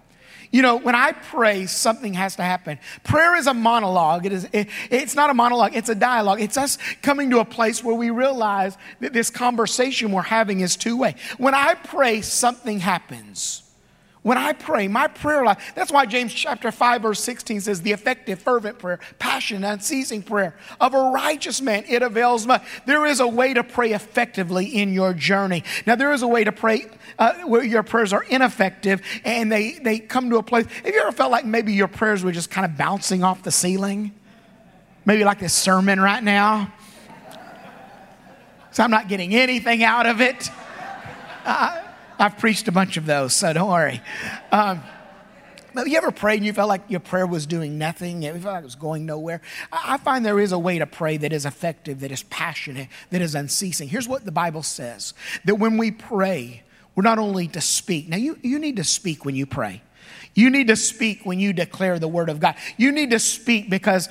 You 0.51 0.61
know, 0.61 0.77
when 0.77 0.95
I 0.95 1.11
pray, 1.11 1.65
something 1.65 2.13
has 2.13 2.35
to 2.37 2.43
happen. 2.43 2.79
Prayer 3.03 3.35
is 3.35 3.47
a 3.47 3.53
monologue. 3.53 4.25
It 4.25 4.31
is, 4.31 4.47
it, 4.53 4.69
it's 4.89 5.15
not 5.15 5.29
a 5.29 5.33
monologue, 5.33 5.75
it's 5.75 5.89
a 5.89 5.95
dialogue. 5.95 6.39
It's 6.39 6.55
us 6.55 6.77
coming 7.01 7.29
to 7.31 7.39
a 7.39 7.45
place 7.45 7.83
where 7.83 7.95
we 7.95 8.09
realize 8.09 8.77
that 9.01 9.11
this 9.11 9.29
conversation 9.29 10.11
we're 10.11 10.21
having 10.21 10.61
is 10.61 10.77
two 10.77 10.97
way. 10.97 11.15
When 11.37 11.53
I 11.53 11.73
pray, 11.73 12.21
something 12.21 12.79
happens. 12.79 13.64
When 14.25 14.39
I 14.39 14.53
pray, 14.53 14.87
my 14.87 15.07
prayer 15.07 15.45
life, 15.45 15.73
that's 15.75 15.91
why 15.91 16.07
James 16.07 16.33
chapter 16.33 16.71
5, 16.71 17.03
verse 17.03 17.19
16 17.19 17.61
says, 17.61 17.83
the 17.83 17.91
effective, 17.91 18.39
fervent 18.39 18.79
prayer, 18.79 18.99
passionate, 19.19 19.71
unceasing 19.71 20.23
prayer 20.23 20.55
of 20.81 20.95
a 20.95 21.11
righteous 21.11 21.61
man, 21.61 21.83
it 21.87 22.01
avails 22.01 22.47
much. 22.47 22.63
There 22.87 23.05
is 23.05 23.19
a 23.19 23.27
way 23.27 23.53
to 23.53 23.63
pray 23.63 23.91
effectively 23.91 24.65
in 24.65 24.93
your 24.93 25.13
journey. 25.13 25.63
Now, 25.85 25.95
there 25.95 26.11
is 26.11 26.23
a 26.23 26.27
way 26.27 26.43
to 26.43 26.51
pray 26.51 26.87
uh, 27.19 27.33
where 27.41 27.63
your 27.63 27.83
prayers 27.83 28.13
are 28.13 28.23
ineffective 28.23 29.03
and 29.23 29.51
they, 29.51 29.73
they 29.73 29.99
come 29.99 30.31
to 30.31 30.37
a 30.37 30.43
place. 30.43 30.65
Have 30.83 30.91
you 30.95 31.01
ever 31.01 31.11
felt 31.11 31.29
like 31.29 31.45
maybe 31.45 31.73
your 31.73 31.87
prayers 31.87 32.23
were 32.23 32.31
just 32.31 32.49
kind 32.49 32.65
of 32.65 32.75
bouncing 32.75 33.23
off 33.23 33.43
the 33.43 33.51
ceiling? 33.51 34.11
Maybe 35.05 35.23
like 35.23 35.37
this 35.37 35.53
sermon 35.53 35.99
right 35.99 36.23
now. 36.23 36.73
So 38.71 38.81
I'm 38.81 38.89
not 38.89 39.07
getting 39.07 39.35
anything 39.35 39.83
out 39.83 40.07
of 40.07 40.19
it. 40.19 40.49
Uh, 41.45 41.83
I've 42.19 42.37
preached 42.37 42.67
a 42.67 42.71
bunch 42.71 42.97
of 42.97 43.05
those, 43.05 43.33
so 43.33 43.53
don't 43.53 43.69
worry. 43.69 44.01
Um, 44.51 44.81
but 45.73 45.89
you 45.89 45.97
ever 45.97 46.11
prayed 46.11 46.37
and 46.37 46.45
you 46.45 46.53
felt 46.53 46.69
like 46.69 46.83
your 46.87 47.01
prayer 47.01 47.27
was 47.27 47.45
doing 47.45 47.77
nothing? 47.77 48.23
You 48.23 48.31
felt 48.33 48.45
like 48.45 48.61
it 48.61 48.65
was 48.65 48.75
going 48.75 49.05
nowhere? 49.05 49.41
I 49.73 49.97
find 49.97 50.25
there 50.25 50.39
is 50.39 50.53
a 50.53 50.59
way 50.59 50.79
to 50.79 50.85
pray 50.85 51.17
that 51.17 51.33
is 51.33 51.45
effective, 51.45 51.99
that 51.99 52.11
is 52.11 52.23
passionate, 52.23 52.87
that 53.09 53.21
is 53.21 53.35
unceasing. 53.35 53.89
Here's 53.89 54.07
what 54.07 54.23
the 54.23 54.31
Bible 54.31 54.63
says 54.63 55.13
that 55.43 55.55
when 55.55 55.77
we 55.77 55.91
pray, 55.91 56.63
we're 56.95 57.03
not 57.03 57.19
only 57.19 57.49
to 57.49 57.59
speak. 57.59 58.07
Now, 58.07 58.15
you, 58.15 58.39
you 58.41 58.57
need 58.57 58.77
to 58.77 58.85
speak 58.85 59.25
when 59.25 59.35
you 59.35 59.45
pray. 59.45 59.81
You 60.35 60.49
need 60.49 60.67
to 60.67 60.75
speak 60.75 61.25
when 61.25 61.39
you 61.39 61.53
declare 61.53 61.97
the 61.97 62.09
word 62.09 62.27
of 62.27 62.41
God. 62.41 62.55
You 62.75 62.91
need 62.91 63.11
to 63.11 63.19
speak 63.19 63.69
because 63.69 64.09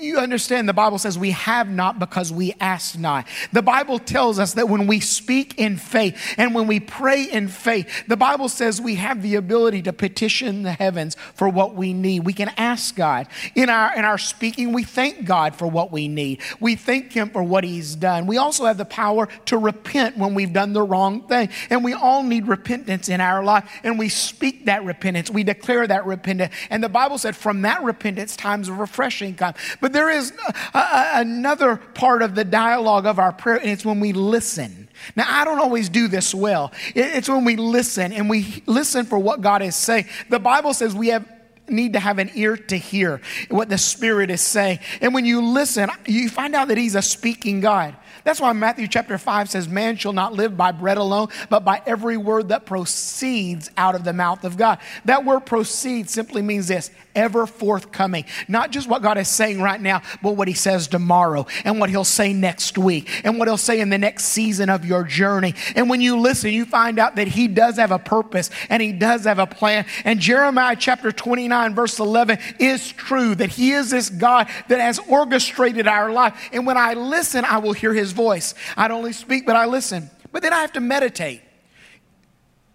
you 0.00 0.18
understand 0.18 0.68
the 0.68 0.72
Bible 0.72 0.98
says 0.98 1.16
we 1.16 1.30
have 1.30 1.68
not 1.68 2.00
because 2.00 2.32
we 2.32 2.52
ask 2.60 2.98
not. 2.98 3.28
The 3.52 3.62
Bible 3.62 4.00
tells 4.00 4.40
us 4.40 4.54
that 4.54 4.68
when 4.68 4.88
we 4.88 4.98
speak 4.98 5.58
in 5.58 5.76
faith 5.76 6.34
and 6.36 6.52
when 6.52 6.66
we 6.66 6.80
pray 6.80 7.24
in 7.24 7.46
faith, 7.46 8.06
the 8.08 8.16
Bible 8.16 8.48
says 8.48 8.80
we 8.80 8.96
have 8.96 9.22
the 9.22 9.36
ability 9.36 9.82
to 9.82 9.92
petition 9.92 10.64
the 10.64 10.72
heavens 10.72 11.16
for 11.34 11.48
what 11.48 11.76
we 11.76 11.92
need. 11.92 12.24
We 12.24 12.32
can 12.32 12.50
ask 12.56 12.96
God. 12.96 13.28
In 13.54 13.70
our 13.70 13.94
in 13.94 14.04
our 14.04 14.18
speaking, 14.18 14.72
we 14.72 14.82
thank 14.82 15.24
God 15.24 15.54
for 15.54 15.68
what 15.68 15.92
we 15.92 16.08
need. 16.08 16.40
We 16.58 16.74
thank 16.74 17.12
him 17.12 17.30
for 17.30 17.42
what 17.44 17.62
he's 17.62 17.94
done. 17.94 18.26
We 18.26 18.36
also 18.36 18.64
have 18.64 18.78
the 18.78 18.84
power 18.84 19.28
to 19.46 19.58
repent 19.58 20.16
when 20.18 20.34
we've 20.34 20.52
done 20.52 20.72
the 20.72 20.82
wrong 20.82 21.22
thing. 21.28 21.50
And 21.70 21.84
we 21.84 21.92
all 21.92 22.24
need 22.24 22.48
repentance 22.48 23.08
in 23.08 23.20
our 23.20 23.44
life 23.44 23.70
and 23.84 23.96
we 23.96 24.08
speak 24.08 24.64
that 24.64 24.84
repentance. 24.84 25.30
We 25.30 25.44
declare 25.52 25.86
that 25.86 26.06
repentance. 26.06 26.54
And 26.70 26.82
the 26.82 26.88
Bible 26.88 27.18
said 27.18 27.36
from 27.36 27.62
that 27.62 27.82
repentance, 27.82 28.36
times 28.36 28.68
of 28.68 28.78
refreshing 28.78 29.34
come. 29.34 29.54
But 29.80 29.92
there 29.92 30.10
is 30.10 30.32
a, 30.74 30.78
a, 30.78 31.10
another 31.16 31.76
part 31.76 32.22
of 32.22 32.34
the 32.34 32.44
dialogue 32.44 33.06
of 33.06 33.18
our 33.18 33.32
prayer, 33.32 33.56
and 33.56 33.70
it's 33.70 33.84
when 33.84 34.00
we 34.00 34.12
listen. 34.12 34.88
Now, 35.16 35.24
I 35.28 35.44
don't 35.44 35.58
always 35.58 35.88
do 35.88 36.08
this 36.08 36.34
well. 36.34 36.72
It's 36.94 37.28
when 37.28 37.44
we 37.44 37.56
listen 37.56 38.12
and 38.12 38.30
we 38.30 38.62
listen 38.66 39.04
for 39.04 39.18
what 39.18 39.40
God 39.40 39.62
is 39.62 39.74
saying. 39.74 40.06
The 40.28 40.38
Bible 40.38 40.74
says 40.74 40.94
we 40.94 41.08
have 41.08 41.26
need 41.68 41.92
to 41.94 42.00
have 42.00 42.18
an 42.18 42.30
ear 42.34 42.56
to 42.56 42.76
hear 42.76 43.20
what 43.48 43.68
the 43.68 43.78
Spirit 43.78 44.30
is 44.30 44.40
saying. 44.40 44.80
And 45.00 45.14
when 45.14 45.24
you 45.24 45.40
listen, 45.40 45.90
you 46.06 46.28
find 46.28 46.54
out 46.54 46.68
that 46.68 46.76
He's 46.76 46.94
a 46.94 47.02
speaking 47.02 47.60
God. 47.60 47.96
That's 48.24 48.40
why 48.40 48.52
Matthew 48.52 48.88
chapter 48.88 49.18
5 49.18 49.50
says, 49.50 49.68
Man 49.68 49.96
shall 49.96 50.12
not 50.12 50.32
live 50.32 50.56
by 50.56 50.72
bread 50.72 50.98
alone, 50.98 51.28
but 51.50 51.64
by 51.64 51.82
every 51.86 52.16
word 52.16 52.48
that 52.48 52.66
proceeds 52.66 53.70
out 53.76 53.94
of 53.94 54.04
the 54.04 54.12
mouth 54.12 54.44
of 54.44 54.56
God. 54.56 54.78
That 55.04 55.24
word 55.24 55.40
proceed 55.40 56.08
simply 56.08 56.42
means 56.42 56.68
this 56.68 56.90
ever 57.14 57.46
forthcoming. 57.46 58.24
Not 58.48 58.70
just 58.70 58.88
what 58.88 59.02
God 59.02 59.18
is 59.18 59.28
saying 59.28 59.60
right 59.60 59.80
now, 59.80 60.02
but 60.22 60.32
what 60.32 60.48
He 60.48 60.54
says 60.54 60.88
tomorrow, 60.88 61.46
and 61.64 61.78
what 61.78 61.90
He'll 61.90 62.04
say 62.04 62.32
next 62.32 62.78
week, 62.78 63.08
and 63.24 63.38
what 63.38 63.48
He'll 63.48 63.56
say 63.56 63.80
in 63.80 63.90
the 63.90 63.98
next 63.98 64.24
season 64.26 64.70
of 64.70 64.84
your 64.84 65.04
journey. 65.04 65.54
And 65.76 65.88
when 65.90 66.00
you 66.00 66.18
listen, 66.18 66.52
you 66.52 66.64
find 66.64 66.98
out 66.98 67.16
that 67.16 67.28
He 67.28 67.48
does 67.48 67.76
have 67.76 67.92
a 67.92 67.98
purpose 67.98 68.50
and 68.68 68.82
He 68.82 68.92
does 68.92 69.24
have 69.24 69.38
a 69.38 69.46
plan. 69.46 69.86
And 70.04 70.20
Jeremiah 70.20 70.76
chapter 70.78 71.12
29, 71.12 71.74
verse 71.74 71.98
11 71.98 72.38
is 72.58 72.92
true 72.92 73.34
that 73.34 73.50
He 73.50 73.72
is 73.72 73.90
this 73.90 74.08
God 74.08 74.48
that 74.68 74.80
has 74.80 74.98
orchestrated 74.98 75.86
our 75.86 76.10
life. 76.10 76.50
And 76.52 76.66
when 76.66 76.76
I 76.76 76.94
listen, 76.94 77.44
I 77.44 77.58
will 77.58 77.72
hear 77.72 77.92
His 77.92 78.01
voice. 78.10 78.54
I 78.76 78.88
don't 78.88 78.98
only 78.98 79.12
speak, 79.12 79.46
but 79.46 79.54
I 79.54 79.66
listen. 79.66 80.10
But 80.32 80.42
then 80.42 80.52
I 80.52 80.62
have 80.62 80.72
to 80.72 80.80
meditate. 80.80 81.42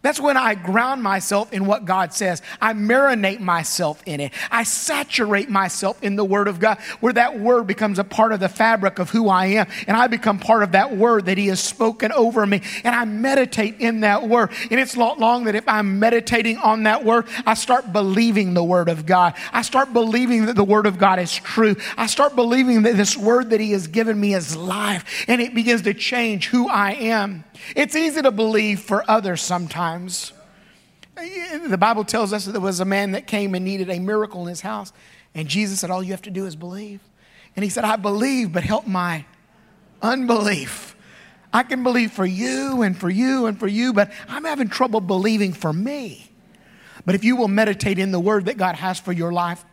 That's 0.07 0.21
when 0.21 0.37
I 0.37 0.55
ground 0.55 1.03
myself 1.03 1.51
in 1.51 1.65
what 1.65 1.83
God 1.83 2.13
says. 2.13 2.41
I 2.61 2.71
marinate 2.71 3.41
myself 3.41 4.01
in 4.05 4.21
it. 4.21 4.31
I 4.49 4.63
saturate 4.63 5.49
myself 5.49 6.01
in 6.01 6.15
the 6.15 6.23
Word 6.23 6.47
of 6.47 6.61
God, 6.61 6.79
where 7.01 7.11
that 7.11 7.37
Word 7.37 7.67
becomes 7.67 7.99
a 7.99 8.05
part 8.05 8.31
of 8.31 8.39
the 8.39 8.47
fabric 8.47 8.99
of 8.99 9.09
who 9.09 9.27
I 9.27 9.47
am. 9.47 9.67
And 9.85 9.97
I 9.97 10.07
become 10.07 10.39
part 10.39 10.63
of 10.63 10.71
that 10.71 10.95
Word 10.95 11.25
that 11.25 11.37
He 11.37 11.47
has 11.47 11.59
spoken 11.59 12.13
over 12.13 12.45
me. 12.45 12.61
And 12.85 12.95
I 12.95 13.03
meditate 13.03 13.81
in 13.81 13.99
that 13.99 14.29
Word. 14.29 14.51
And 14.71 14.79
it's 14.79 14.95
not 14.95 15.19
long 15.19 15.43
that 15.43 15.55
if 15.55 15.67
I'm 15.67 15.99
meditating 15.99 16.55
on 16.59 16.83
that 16.83 17.03
Word, 17.03 17.25
I 17.45 17.55
start 17.55 17.91
believing 17.91 18.53
the 18.53 18.63
Word 18.63 18.87
of 18.87 19.05
God. 19.05 19.33
I 19.51 19.61
start 19.61 19.91
believing 19.91 20.45
that 20.45 20.55
the 20.55 20.63
Word 20.63 20.85
of 20.85 20.97
God 20.97 21.19
is 21.19 21.35
true. 21.35 21.75
I 21.97 22.07
start 22.07 22.33
believing 22.33 22.83
that 22.83 22.95
this 22.95 23.17
Word 23.17 23.49
that 23.49 23.59
He 23.59 23.73
has 23.73 23.87
given 23.87 24.17
me 24.17 24.35
is 24.35 24.55
life. 24.55 25.25
And 25.27 25.41
it 25.41 25.53
begins 25.53 25.81
to 25.81 25.93
change 25.93 26.47
who 26.47 26.69
I 26.69 26.93
am. 26.93 27.43
It's 27.75 27.95
easy 27.95 28.21
to 28.21 28.31
believe 28.31 28.79
for 28.79 29.09
others 29.09 29.41
sometimes. 29.41 30.33
The 31.15 31.77
Bible 31.77 32.03
tells 32.03 32.33
us 32.33 32.45
that 32.45 32.51
there 32.51 32.61
was 32.61 32.79
a 32.79 32.85
man 32.85 33.11
that 33.11 33.27
came 33.27 33.55
and 33.55 33.65
needed 33.65 33.89
a 33.89 33.99
miracle 33.99 34.41
in 34.43 34.47
his 34.47 34.61
house. 34.61 34.93
And 35.33 35.47
Jesus 35.47 35.79
said, 35.79 35.89
All 35.89 36.03
you 36.03 36.11
have 36.11 36.21
to 36.23 36.31
do 36.31 36.45
is 36.45 36.55
believe. 36.55 36.99
And 37.55 37.63
he 37.63 37.69
said, 37.69 37.83
I 37.83 37.95
believe, 37.95 38.53
but 38.53 38.63
help 38.63 38.85
my 38.85 39.25
unbelief. 40.01 40.95
I 41.51 41.63
can 41.63 41.83
believe 41.83 42.11
for 42.11 42.25
you 42.25 42.83
and 42.83 42.97
for 42.97 43.09
you 43.09 43.47
and 43.47 43.59
for 43.59 43.67
you, 43.67 43.93
but 43.93 44.11
I'm 44.27 44.43
having 44.43 44.69
trouble 44.69 45.01
believing 45.01 45.53
for 45.53 45.73
me. 45.73 46.29
But 47.05 47.15
if 47.15 47.23
you 47.23 47.35
will 47.35 47.47
meditate 47.47 47.99
in 47.99 48.11
the 48.11 48.19
word 48.19 48.45
that 48.45 48.57
God 48.57 48.75
has 48.75 48.99
for 48.99 49.11
your 49.11 49.31
life, 49.31 49.63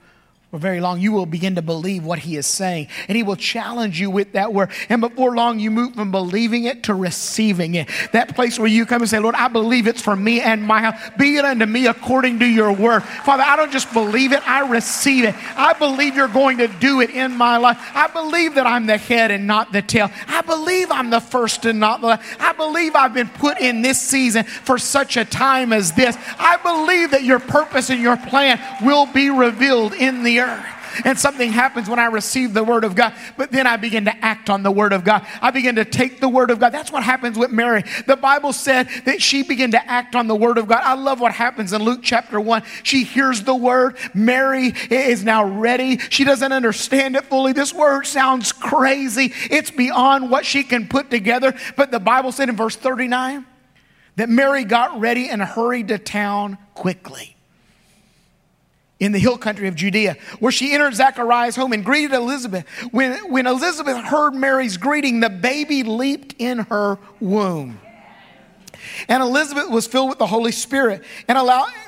for 0.54 0.58
very 0.58 0.80
long, 0.80 1.00
you 1.00 1.11
will 1.11 1.26
begin 1.26 1.56
to 1.56 1.62
believe 1.62 2.04
what 2.04 2.20
he 2.20 2.37
is 2.37 2.46
saying. 2.46 2.87
And 3.08 3.16
he 3.16 3.25
will 3.25 3.34
challenge 3.34 3.99
you 3.99 4.08
with 4.08 4.34
that 4.34 4.54
word. 4.54 4.70
And 4.88 5.00
before 5.00 5.34
long, 5.34 5.58
you 5.58 5.68
move 5.68 5.96
from 5.96 6.12
believing 6.12 6.62
it 6.62 6.84
to 6.84 6.94
receiving 6.94 7.75
it. 7.75 7.88
That 8.12 8.37
place 8.37 8.56
where 8.56 8.68
you 8.68 8.87
come 8.87 9.02
and 9.02 9.11
say, 9.11 9.18
Lord, 9.18 9.34
I 9.34 9.49
believe 9.49 9.88
it's 9.88 10.00
for 10.00 10.14
me 10.14 10.40
and 10.40 10.62
my 10.62 10.82
house. 10.82 11.11
Be 11.18 11.38
it 11.38 11.44
unto 11.44 11.66
me 11.66 11.88
according 11.88 12.38
to 12.38 12.46
your 12.46 12.73
word. 12.73 13.00
Father, 13.00 13.42
I 13.42 13.56
don't 13.56 13.73
just 13.73 13.92
believe 13.92 14.30
it, 14.30 14.49
I 14.49 14.70
receive 14.70 15.25
it. 15.25 15.34
I 15.58 15.73
believe 15.73 16.14
you're 16.14 16.28
going 16.28 16.58
to 16.58 16.68
do 16.68 17.00
it 17.00 17.11
in 17.11 17.32
my 17.32 17.56
life. 17.56 17.76
I 17.92 18.06
believe 18.06 18.54
that 18.54 18.64
I'm 18.64 18.87
the 18.87 18.96
head 18.96 19.32
and 19.32 19.49
not 19.49 19.73
the 19.73 19.82
tail. 19.82 20.08
I 20.28 20.42
believe 20.42 20.88
I'm 20.92 21.11
the 21.11 21.20
first 21.20 21.64
and 21.64 21.80
not 21.80 22.00
the 22.00 22.06
last. 22.06 22.40
I 22.40 22.52
believe 22.52 22.94
I've 22.94 23.12
been 23.12 23.28
put 23.28 23.58
in 23.58 23.82
this 23.82 24.00
season 24.00 24.44
for 24.44 24.78
such 24.78 25.16
a 25.16 25.25
time 25.25 25.73
as 25.73 25.90
this. 25.94 26.16
I 26.38 26.58
believe 26.58 27.11
that 27.11 27.25
your 27.25 27.40
purpose 27.40 27.90
and 27.90 28.00
your 28.00 28.16
plan 28.16 28.61
will 28.87 29.06
be 29.06 29.30
revealed 29.30 29.94
in 29.94 30.23
the 30.23 30.38
earth 30.38 30.43
And 31.04 31.18
something 31.18 31.50
happens 31.50 31.88
when 31.88 31.98
I 31.98 32.06
receive 32.06 32.54
the 32.54 32.62
Word 32.62 32.84
of 32.84 32.94
God, 32.94 33.14
but 33.36 33.50
then 33.50 33.66
I 33.66 33.76
begin 33.76 34.04
to 34.04 34.24
act 34.24 34.48
on 34.48 34.62
the 34.62 34.70
Word 34.70 34.92
of 34.92 35.04
God. 35.04 35.26
I 35.42 35.50
begin 35.50 35.74
to 35.76 35.84
take 35.84 36.20
the 36.20 36.28
Word 36.28 36.50
of 36.50 36.60
God. 36.60 36.70
That's 36.70 36.92
what 36.92 37.02
happens 37.02 37.36
with 37.36 37.50
Mary. 37.50 37.82
The 38.06 38.16
Bible 38.16 38.52
said 38.52 38.88
that 39.04 39.20
she 39.20 39.42
began 39.42 39.72
to 39.72 39.90
act 39.90 40.14
on 40.14 40.28
the 40.28 40.36
Word 40.36 40.58
of 40.58 40.68
God. 40.68 40.82
I 40.82 40.94
love 40.94 41.20
what 41.20 41.32
happens 41.32 41.72
in 41.72 41.82
Luke 41.82 42.00
chapter 42.02 42.40
1. 42.40 42.62
She 42.82 43.02
hears 43.02 43.42
the 43.42 43.54
Word. 43.54 43.96
Mary 44.14 44.72
is 44.90 45.24
now 45.24 45.44
ready. 45.44 45.98
She 45.98 46.24
doesn't 46.24 46.52
understand 46.52 47.16
it 47.16 47.24
fully. 47.24 47.52
This 47.52 47.74
Word 47.74 48.06
sounds 48.06 48.52
crazy, 48.52 49.32
it's 49.50 49.70
beyond 49.70 50.30
what 50.30 50.46
she 50.46 50.62
can 50.62 50.88
put 50.88 51.10
together. 51.10 51.54
But 51.76 51.90
the 51.90 52.00
Bible 52.00 52.32
said 52.32 52.48
in 52.48 52.56
verse 52.56 52.76
39 52.76 53.44
that 54.16 54.28
Mary 54.28 54.64
got 54.64 55.00
ready 55.00 55.28
and 55.28 55.42
hurried 55.42 55.88
to 55.88 55.98
town 55.98 56.58
quickly 56.74 57.33
in 59.04 59.12
the 59.12 59.18
hill 59.18 59.38
country 59.38 59.68
of 59.68 59.75
Judea, 59.75 60.16
where 60.40 60.52
she 60.52 60.73
entered 60.73 60.94
Zechariah's 60.94 61.56
home 61.56 61.73
and 61.73 61.84
greeted 61.84 62.12
Elizabeth. 62.12 62.66
When, 62.90 63.30
when 63.30 63.46
Elizabeth 63.46 63.99
heard 63.99 64.34
Mary's 64.34 64.76
greeting, 64.76 65.20
the 65.20 65.30
baby 65.30 65.82
leaped 65.82 66.34
in 66.38 66.61
her 66.61 66.99
womb. 67.20 67.80
And 69.08 69.22
Elizabeth 69.22 69.70
was 69.70 69.86
filled 69.86 70.08
with 70.08 70.18
the 70.18 70.26
Holy 70.26 70.52
Spirit. 70.52 71.02
And, 71.28 71.38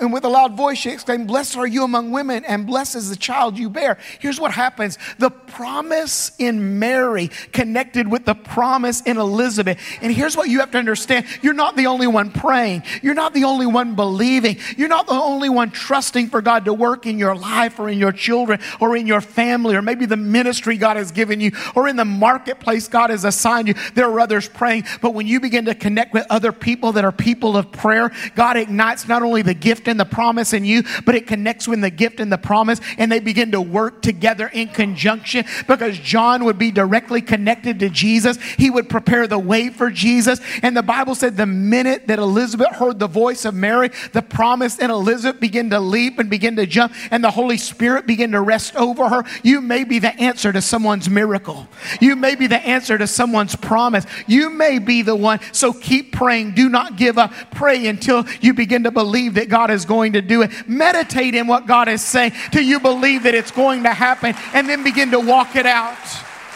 and 0.00 0.12
with 0.12 0.24
a 0.24 0.28
loud 0.28 0.56
voice, 0.56 0.78
she 0.78 0.90
exclaimed, 0.90 1.26
Blessed 1.26 1.56
are 1.56 1.66
you 1.66 1.84
among 1.84 2.10
women, 2.10 2.44
and 2.44 2.66
blessed 2.66 2.96
is 2.96 3.10
the 3.10 3.16
child 3.16 3.58
you 3.58 3.70
bear. 3.70 3.98
Here's 4.18 4.40
what 4.40 4.52
happens 4.52 4.98
the 5.18 5.30
promise 5.30 6.32
in 6.38 6.78
Mary 6.78 7.28
connected 7.52 8.08
with 8.08 8.24
the 8.24 8.34
promise 8.34 9.00
in 9.02 9.16
Elizabeth. 9.16 9.78
And 10.00 10.12
here's 10.12 10.36
what 10.36 10.48
you 10.48 10.60
have 10.60 10.70
to 10.72 10.78
understand 10.78 11.26
you're 11.42 11.54
not 11.54 11.76
the 11.76 11.86
only 11.86 12.06
one 12.06 12.30
praying, 12.30 12.82
you're 13.02 13.14
not 13.14 13.34
the 13.34 13.44
only 13.44 13.66
one 13.66 13.94
believing, 13.94 14.58
you're 14.76 14.88
not 14.88 15.06
the 15.06 15.14
only 15.14 15.48
one 15.48 15.70
trusting 15.70 16.28
for 16.28 16.42
God 16.42 16.64
to 16.66 16.74
work 16.74 17.06
in 17.06 17.18
your 17.18 17.34
life 17.34 17.78
or 17.78 17.88
in 17.88 17.98
your 17.98 18.12
children 18.12 18.60
or 18.80 18.96
in 18.96 19.06
your 19.06 19.20
family 19.20 19.76
or 19.76 19.82
maybe 19.82 20.06
the 20.06 20.16
ministry 20.16 20.76
God 20.76 20.96
has 20.96 21.12
given 21.12 21.40
you 21.40 21.52
or 21.74 21.88
in 21.88 21.96
the 21.96 22.04
marketplace 22.04 22.88
God 22.88 23.10
has 23.10 23.24
assigned 23.24 23.68
you. 23.68 23.74
There 23.94 24.08
are 24.08 24.20
others 24.20 24.48
praying. 24.48 24.84
But 25.00 25.14
when 25.14 25.26
you 25.26 25.40
begin 25.40 25.66
to 25.66 25.74
connect 25.74 26.12
with 26.12 26.26
other 26.30 26.52
people 26.52 26.85
that 26.92 27.04
are 27.04 27.12
people 27.12 27.56
of 27.56 27.72
prayer, 27.72 28.10
God 28.34 28.56
ignites 28.56 29.08
not 29.08 29.22
only 29.22 29.42
the 29.42 29.54
gift 29.54 29.88
and 29.88 29.98
the 29.98 30.04
promise 30.04 30.52
in 30.52 30.64
you, 30.64 30.82
but 31.04 31.14
it 31.14 31.26
connects 31.26 31.68
with 31.68 31.80
the 31.80 31.90
gift 31.90 32.20
and 32.20 32.32
the 32.32 32.38
promise, 32.38 32.80
and 32.98 33.10
they 33.10 33.20
begin 33.20 33.52
to 33.52 33.60
work 33.60 34.02
together 34.02 34.48
in 34.48 34.68
conjunction 34.68 35.44
because 35.66 35.98
John 35.98 36.44
would 36.44 36.58
be 36.58 36.70
directly 36.70 37.22
connected 37.22 37.80
to 37.80 37.88
Jesus. 37.88 38.38
He 38.56 38.70
would 38.70 38.88
prepare 38.88 39.26
the 39.26 39.38
way 39.38 39.70
for 39.70 39.90
Jesus. 39.90 40.40
And 40.62 40.76
the 40.76 40.82
Bible 40.82 41.14
said 41.14 41.36
the 41.36 41.46
minute 41.46 42.06
that 42.06 42.18
Elizabeth 42.18 42.74
heard 42.76 42.98
the 42.98 43.06
voice 43.06 43.44
of 43.44 43.54
Mary, 43.54 43.90
the 44.12 44.22
promise 44.22 44.78
in 44.78 44.90
Elizabeth 44.90 45.40
began 45.40 45.70
to 45.70 45.80
leap 45.80 46.18
and 46.18 46.30
begin 46.30 46.56
to 46.56 46.66
jump, 46.66 46.92
and 47.10 47.22
the 47.22 47.30
Holy 47.30 47.56
Spirit 47.56 48.06
began 48.06 48.32
to 48.32 48.40
rest 48.40 48.76
over 48.76 49.08
her. 49.08 49.24
You 49.42 49.60
may 49.60 49.84
be 49.84 49.98
the 49.98 50.14
answer 50.20 50.52
to 50.52 50.62
someone's 50.62 51.08
miracle. 51.08 51.68
You 52.00 52.16
may 52.16 52.34
be 52.34 52.46
the 52.46 52.60
answer 52.60 52.98
to 52.98 53.06
someone's 53.06 53.56
promise. 53.56 54.04
You 54.26 54.50
may 54.50 54.78
be 54.78 55.02
the 55.02 55.16
one. 55.16 55.40
So 55.52 55.72
keep 55.72 56.12
praying. 56.12 56.52
Do 56.52 56.68
not 56.68 56.75
give 56.96 57.18
up. 57.18 57.32
Pray 57.52 57.86
until 57.86 58.24
you 58.40 58.54
begin 58.54 58.84
to 58.84 58.90
believe 58.90 59.34
that 59.34 59.48
God 59.48 59.70
is 59.70 59.84
going 59.84 60.12
to 60.12 60.22
do 60.22 60.42
it. 60.42 60.68
Meditate 60.68 61.34
in 61.34 61.46
what 61.46 61.66
God 61.66 61.88
is 61.88 62.02
saying 62.02 62.32
till 62.52 62.62
you 62.62 62.80
believe 62.80 63.22
that 63.22 63.34
it's 63.34 63.50
going 63.50 63.82
to 63.84 63.92
happen 63.92 64.34
and 64.52 64.68
then 64.68 64.84
begin 64.84 65.10
to 65.12 65.20
walk 65.20 65.56
it 65.56 65.66
out. 65.66 65.96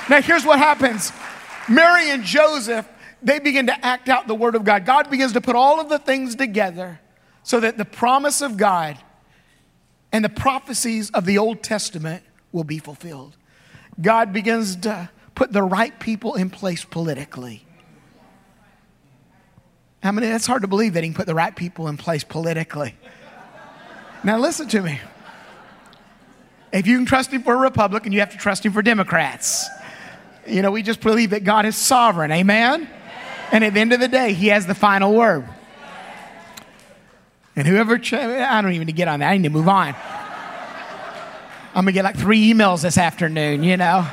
Now, 0.09 0.21
here's 0.21 0.45
what 0.45 0.59
happens 0.59 1.13
Mary 1.69 2.11
and 2.11 2.25
Joseph, 2.25 2.89
they 3.23 3.39
begin 3.39 3.67
to 3.67 3.85
act 3.85 4.09
out 4.09 4.27
the 4.27 4.35
word 4.35 4.55
of 4.55 4.65
God. 4.65 4.85
God 4.85 5.11
begins 5.11 5.33
to 5.33 5.41
put 5.41 5.57
all 5.57 5.81
of 5.81 5.89
the 5.89 5.99
things 5.99 6.35
together 6.35 7.01
so 7.43 7.61
that 7.61 7.79
the 7.79 7.85
promise 7.85 8.43
of 8.43 8.57
God 8.57 8.99
and 10.13 10.25
the 10.25 10.29
prophecies 10.29 11.11
of 11.11 11.25
the 11.25 11.39
Old 11.39 11.63
Testament 11.63 12.23
will 12.53 12.65
be 12.65 12.79
fulfilled. 12.79 13.37
God 14.01 14.33
begins 14.33 14.77
to 14.77 15.11
put 15.35 15.53
the 15.53 15.63
right 15.63 15.99
people 16.01 16.35
in 16.35 16.51
place 16.51 16.85
politically. 16.85 17.65
I 20.03 20.11
mean, 20.11 20.25
it's 20.25 20.47
hard 20.47 20.63
to 20.63 20.69
believe 20.69 20.95
that 20.95 21.05
he 21.05 21.11
can 21.11 21.15
put 21.15 21.27
the 21.27 21.35
right 21.35 21.55
people 21.55 21.89
in 21.89 21.97
place 21.97 22.25
politically. 22.25 22.95
Now, 24.25 24.39
listen 24.39 24.69
to 24.69 24.81
me. 24.81 25.01
If 26.73 26.87
you 26.87 26.97
can 26.97 27.07
trust 27.07 27.31
him 27.31 27.43
for 27.43 27.55
a 27.55 27.59
Republican, 27.59 28.13
you 28.13 28.21
have 28.21 28.31
to 28.31 28.39
trust 28.39 28.65
him 28.65 28.73
for 28.73 28.81
Democrats. 28.81 29.69
You 30.47 30.63
know, 30.63 30.71
we 30.71 30.83
just 30.83 31.01
believe 31.01 31.31
that 31.31 31.45
God 31.45 31.67
is 31.67 31.77
sovereign. 31.77 32.31
Amen? 32.33 32.89
And 33.53 33.65
at 33.65 33.75
the 33.75 33.81
end 33.81 33.93
of 33.93 34.01
the 34.01 34.09
day, 34.09 34.33
he 34.33 34.49
has 34.49 34.67
the 34.67 34.75
final 34.75 35.15
word. 35.15 35.47
And 37.57 37.67
whoever, 37.67 37.99
ch- 37.99 38.15
I 38.15 38.63
don't 38.63 38.73
even 38.73 38.87
need 38.87 38.93
to 38.93 38.97
get 38.97 39.09
on 39.09 39.21
that. 39.21 39.31
I 39.31 39.37
need 39.37 39.43
to 39.49 39.51
move 39.51 39.69
on. 39.69 39.95
I'm 41.75 41.85
gonna 41.85 41.93
get 41.93 42.05
like 42.05 42.17
three 42.17 42.53
emails 42.53 42.83
this 42.83 42.97
afternoon, 42.97 43.63
you 43.63 43.77
know. 43.77 44.07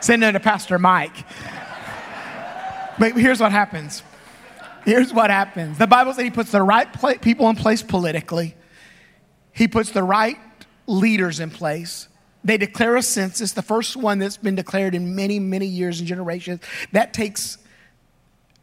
Send 0.00 0.22
them 0.22 0.34
to 0.34 0.40
Pastor 0.40 0.78
Mike. 0.78 1.14
But 2.98 3.12
here's 3.12 3.40
what 3.40 3.52
happens. 3.52 4.02
Here's 4.84 5.12
what 5.12 5.30
happens. 5.30 5.78
The 5.78 5.86
Bible 5.86 6.12
says 6.12 6.24
he 6.24 6.30
puts 6.30 6.52
the 6.52 6.62
right 6.62 6.88
people 7.20 7.48
in 7.48 7.56
place 7.56 7.82
politically. 7.82 8.56
He 9.52 9.68
puts 9.68 9.90
the 9.90 10.02
right 10.02 10.38
leaders 10.86 11.40
in 11.40 11.50
place. 11.50 12.08
They 12.44 12.56
declare 12.56 12.96
a 12.96 13.02
census, 13.02 13.52
the 13.52 13.62
first 13.62 13.96
one 13.96 14.18
that's 14.18 14.36
been 14.36 14.56
declared 14.56 14.94
in 14.94 15.14
many, 15.14 15.38
many 15.38 15.66
years 15.66 16.00
and 16.00 16.08
generations. 16.08 16.60
That 16.90 17.12
takes 17.12 17.58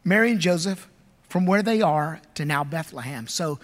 Mary 0.04 0.32
and 0.32 0.40
Joseph 0.40 0.88
from 1.28 1.46
where 1.46 1.62
they 1.62 1.80
are 1.80 2.20
to 2.34 2.44
now 2.44 2.64
Bethlehem. 2.64 3.26
So 3.26 3.58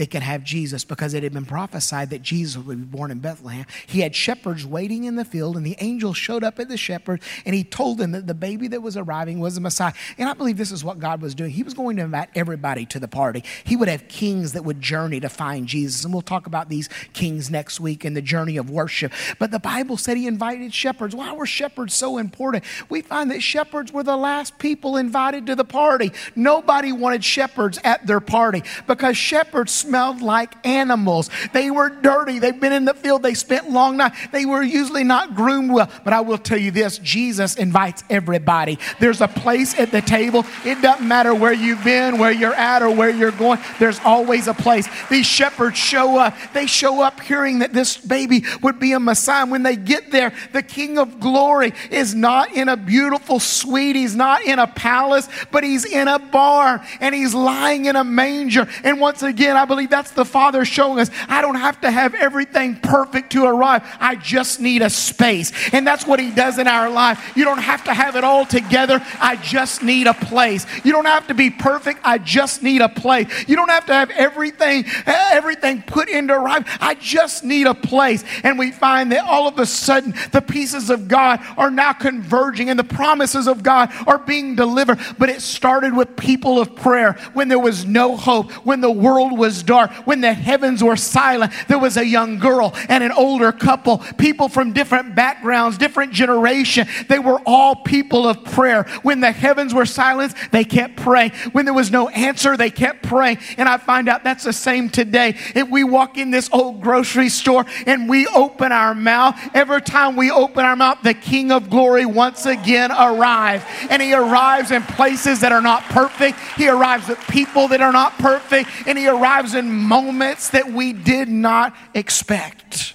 they 0.00 0.06
could 0.06 0.22
have 0.22 0.44
Jesus 0.44 0.82
because 0.82 1.12
it 1.12 1.22
had 1.22 1.34
been 1.34 1.44
prophesied 1.44 2.08
that 2.08 2.22
Jesus 2.22 2.64
would 2.64 2.90
be 2.90 2.96
born 2.96 3.10
in 3.10 3.18
Bethlehem. 3.18 3.66
He 3.86 4.00
had 4.00 4.16
shepherds 4.16 4.64
waiting 4.64 5.04
in 5.04 5.16
the 5.16 5.26
field, 5.26 5.58
and 5.58 5.66
the 5.66 5.76
angel 5.78 6.14
showed 6.14 6.42
up 6.42 6.58
at 6.58 6.70
the 6.70 6.78
shepherd 6.78 7.20
and 7.44 7.54
he 7.54 7.64
told 7.64 7.98
them 7.98 8.12
that 8.12 8.26
the 8.26 8.32
baby 8.32 8.66
that 8.68 8.80
was 8.80 8.96
arriving 8.96 9.40
was 9.40 9.56
the 9.56 9.60
Messiah. 9.60 9.92
And 10.16 10.26
I 10.26 10.32
believe 10.32 10.56
this 10.56 10.72
is 10.72 10.82
what 10.82 11.00
God 11.00 11.20
was 11.20 11.34
doing. 11.34 11.50
He 11.50 11.62
was 11.62 11.74
going 11.74 11.96
to 11.96 12.02
invite 12.02 12.30
everybody 12.34 12.86
to 12.86 12.98
the 12.98 13.08
party. 13.08 13.44
He 13.62 13.76
would 13.76 13.88
have 13.88 14.08
kings 14.08 14.54
that 14.54 14.64
would 14.64 14.80
journey 14.80 15.20
to 15.20 15.28
find 15.28 15.66
Jesus. 15.66 16.02
And 16.02 16.14
we'll 16.14 16.22
talk 16.22 16.46
about 16.46 16.70
these 16.70 16.88
kings 17.12 17.50
next 17.50 17.78
week 17.78 18.02
in 18.02 18.14
the 18.14 18.22
journey 18.22 18.56
of 18.56 18.70
worship. 18.70 19.12
But 19.38 19.50
the 19.50 19.58
Bible 19.58 19.98
said 19.98 20.16
he 20.16 20.26
invited 20.26 20.72
shepherds. 20.72 21.14
Why 21.14 21.34
were 21.34 21.44
shepherds 21.44 21.92
so 21.92 22.16
important? 22.16 22.64
We 22.88 23.02
find 23.02 23.30
that 23.32 23.42
shepherds 23.42 23.92
were 23.92 24.02
the 24.02 24.16
last 24.16 24.58
people 24.58 24.96
invited 24.96 25.44
to 25.44 25.54
the 25.54 25.64
party. 25.66 26.12
Nobody 26.34 26.90
wanted 26.90 27.22
shepherds 27.22 27.78
at 27.84 28.06
their 28.06 28.20
party 28.20 28.62
because 28.86 29.18
shepherds 29.18 29.89
smelled 29.90 30.22
like 30.22 30.54
animals. 30.64 31.30
They 31.52 31.68
were 31.68 31.88
dirty. 31.88 32.38
They've 32.38 32.58
been 32.58 32.72
in 32.72 32.84
the 32.84 32.94
field. 32.94 33.24
They 33.24 33.34
spent 33.34 33.70
long 33.70 33.96
nights. 33.96 34.16
They 34.30 34.46
were 34.46 34.62
usually 34.62 35.02
not 35.02 35.34
groomed 35.34 35.72
well. 35.72 35.90
But 36.04 36.12
I 36.12 36.20
will 36.20 36.38
tell 36.38 36.58
you 36.58 36.70
this 36.70 36.98
Jesus 36.98 37.56
invites 37.56 38.04
everybody. 38.08 38.78
There's 39.00 39.20
a 39.20 39.26
place 39.26 39.76
at 39.80 39.90
the 39.90 40.00
table. 40.00 40.46
It 40.64 40.80
doesn't 40.80 41.06
matter 41.06 41.34
where 41.34 41.52
you've 41.52 41.82
been, 41.82 42.18
where 42.18 42.30
you're 42.30 42.54
at, 42.54 42.82
or 42.82 42.94
where 42.94 43.10
you're 43.10 43.32
going. 43.32 43.58
There's 43.80 43.98
always 44.04 44.46
a 44.46 44.54
place. 44.54 44.88
These 45.08 45.26
shepherds 45.26 45.76
show 45.76 46.18
up. 46.18 46.36
They 46.54 46.66
show 46.66 47.02
up 47.02 47.18
hearing 47.18 47.58
that 47.58 47.72
this 47.72 47.96
baby 47.96 48.44
would 48.62 48.78
be 48.78 48.92
a 48.92 49.00
Messiah. 49.00 49.44
When 49.44 49.64
they 49.64 49.74
get 49.74 50.12
there, 50.12 50.32
the 50.52 50.62
King 50.62 50.98
of 50.98 51.18
glory 51.18 51.72
is 51.90 52.14
not 52.14 52.52
in 52.52 52.68
a 52.68 52.76
beautiful 52.76 53.40
suite. 53.40 53.96
He's 53.96 54.14
not 54.14 54.44
in 54.44 54.60
a 54.60 54.68
palace, 54.68 55.28
but 55.50 55.64
he's 55.64 55.84
in 55.84 56.06
a 56.06 56.20
barn 56.20 56.80
and 57.00 57.12
he's 57.12 57.34
lying 57.34 57.86
in 57.86 57.96
a 57.96 58.04
manger. 58.04 58.68
And 58.84 59.00
once 59.00 59.24
again, 59.24 59.56
I 59.56 59.64
believe 59.70 59.88
that's 59.88 60.10
the 60.10 60.24
Father 60.24 60.64
showing 60.64 60.98
us 60.98 61.10
I 61.28 61.40
don't 61.40 61.54
have 61.54 61.80
to 61.82 61.90
have 61.90 62.14
everything 62.14 62.74
perfect 62.74 63.32
to 63.32 63.44
arrive. 63.44 63.82
I 64.00 64.16
just 64.16 64.60
need 64.60 64.82
a 64.82 64.90
space. 64.90 65.52
And 65.72 65.86
that's 65.86 66.06
what 66.06 66.18
He 66.18 66.32
does 66.32 66.58
in 66.58 66.66
our 66.66 66.90
life. 66.90 67.32
You 67.36 67.44
don't 67.44 67.62
have 67.62 67.84
to 67.84 67.94
have 67.94 68.16
it 68.16 68.24
all 68.24 68.44
together. 68.44 69.00
I 69.20 69.36
just 69.36 69.82
need 69.82 70.08
a 70.08 70.14
place. 70.14 70.66
You 70.84 70.90
don't 70.90 71.06
have 71.06 71.28
to 71.28 71.34
be 71.34 71.50
perfect. 71.50 72.00
I 72.02 72.18
just 72.18 72.64
need 72.64 72.80
a 72.80 72.88
place. 72.88 73.48
You 73.48 73.54
don't 73.54 73.70
have 73.70 73.86
to 73.86 73.94
have 73.94 74.10
everything, 74.10 74.84
eh, 75.06 75.28
everything 75.32 75.82
put 75.82 76.08
into 76.08 76.36
right. 76.36 76.66
I 76.80 76.94
just 76.94 77.44
need 77.44 77.68
a 77.68 77.74
place. 77.74 78.24
And 78.42 78.58
we 78.58 78.72
find 78.72 79.12
that 79.12 79.24
all 79.24 79.46
of 79.46 79.56
a 79.60 79.66
sudden 79.66 80.14
the 80.32 80.42
pieces 80.42 80.90
of 80.90 81.06
God 81.06 81.40
are 81.56 81.70
now 81.70 81.92
converging 81.92 82.70
and 82.70 82.78
the 82.78 82.84
promises 82.84 83.46
of 83.46 83.62
God 83.62 83.92
are 84.08 84.18
being 84.18 84.56
delivered. 84.56 84.98
But 85.16 85.28
it 85.28 85.42
started 85.42 85.94
with 85.94 86.16
people 86.16 86.58
of 86.58 86.74
prayer 86.74 87.12
when 87.34 87.46
there 87.46 87.60
was 87.60 87.84
no 87.84 88.16
hope, 88.16 88.50
when 88.66 88.80
the 88.80 88.90
world 88.90 89.38
was 89.38 89.59
dark, 89.62 89.90
when 90.06 90.20
the 90.20 90.32
heavens 90.32 90.82
were 90.82 90.96
silent. 90.96 91.52
There 91.68 91.78
was 91.78 91.96
a 91.96 92.06
young 92.06 92.38
girl 92.38 92.74
and 92.88 93.02
an 93.04 93.12
older 93.12 93.52
couple, 93.52 93.98
people 94.18 94.48
from 94.48 94.72
different 94.72 95.14
backgrounds, 95.14 95.78
different 95.78 96.12
generation. 96.12 96.86
They 97.08 97.18
were 97.18 97.40
all 97.46 97.76
people 97.76 98.26
of 98.26 98.44
prayer. 98.44 98.84
When 99.02 99.20
the 99.20 99.32
heavens 99.32 99.74
were 99.74 99.86
silent, 99.86 100.34
they 100.50 100.64
kept 100.64 100.96
praying. 100.96 101.32
When 101.52 101.64
there 101.64 101.74
was 101.74 101.90
no 101.90 102.08
answer, 102.08 102.56
they 102.56 102.70
kept 102.70 103.02
praying. 103.02 103.38
And 103.56 103.68
I 103.68 103.76
find 103.78 104.08
out 104.08 104.24
that's 104.24 104.44
the 104.44 104.52
same 104.52 104.88
today. 104.88 105.36
If 105.54 105.68
we 105.68 105.84
walk 105.84 106.18
in 106.18 106.30
this 106.30 106.48
old 106.52 106.80
grocery 106.80 107.28
store 107.28 107.64
and 107.86 108.08
we 108.08 108.26
open 108.28 108.72
our 108.72 108.94
mouth, 108.94 109.38
every 109.54 109.82
time 109.82 110.16
we 110.16 110.30
open 110.30 110.64
our 110.64 110.76
mouth, 110.76 110.98
the 111.02 111.14
King 111.14 111.52
of 111.52 111.70
glory 111.70 112.06
once 112.06 112.46
again 112.46 112.92
arrives. 112.92 113.64
And 113.88 114.00
he 114.00 114.14
arrives 114.14 114.70
in 114.70 114.82
places 114.82 115.40
that 115.40 115.52
are 115.52 115.60
not 115.60 115.82
perfect. 115.84 116.38
He 116.56 116.68
arrives 116.68 117.08
with 117.08 117.18
people 117.28 117.68
that 117.68 117.80
are 117.80 117.92
not 117.92 118.18
perfect. 118.18 118.70
And 118.86 118.98
he 118.98 119.08
arrives 119.08 119.49
in 119.54 119.70
moments 119.72 120.50
that 120.50 120.72
we 120.72 120.92
did 120.92 121.28
not 121.28 121.74
expect. 121.94 122.94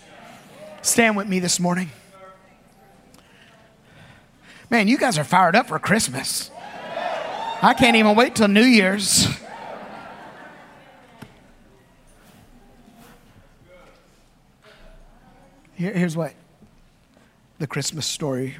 Stand 0.81 1.17
with 1.17 1.27
me 1.27 1.39
this 1.39 1.59
morning. 1.59 1.89
Man, 4.69 4.87
you 4.87 4.97
guys 4.97 5.17
are 5.17 5.23
fired 5.23 5.55
up 5.55 5.67
for 5.67 5.79
Christmas. 5.79 6.51
I 7.61 7.73
can't 7.77 7.95
even 7.95 8.15
wait 8.15 8.35
till 8.35 8.47
New 8.47 8.63
Year's. 8.63 9.27
Here, 15.75 15.91
here's 15.91 16.15
what 16.15 16.33
the 17.59 17.67
Christmas 17.67 18.05
story 18.05 18.57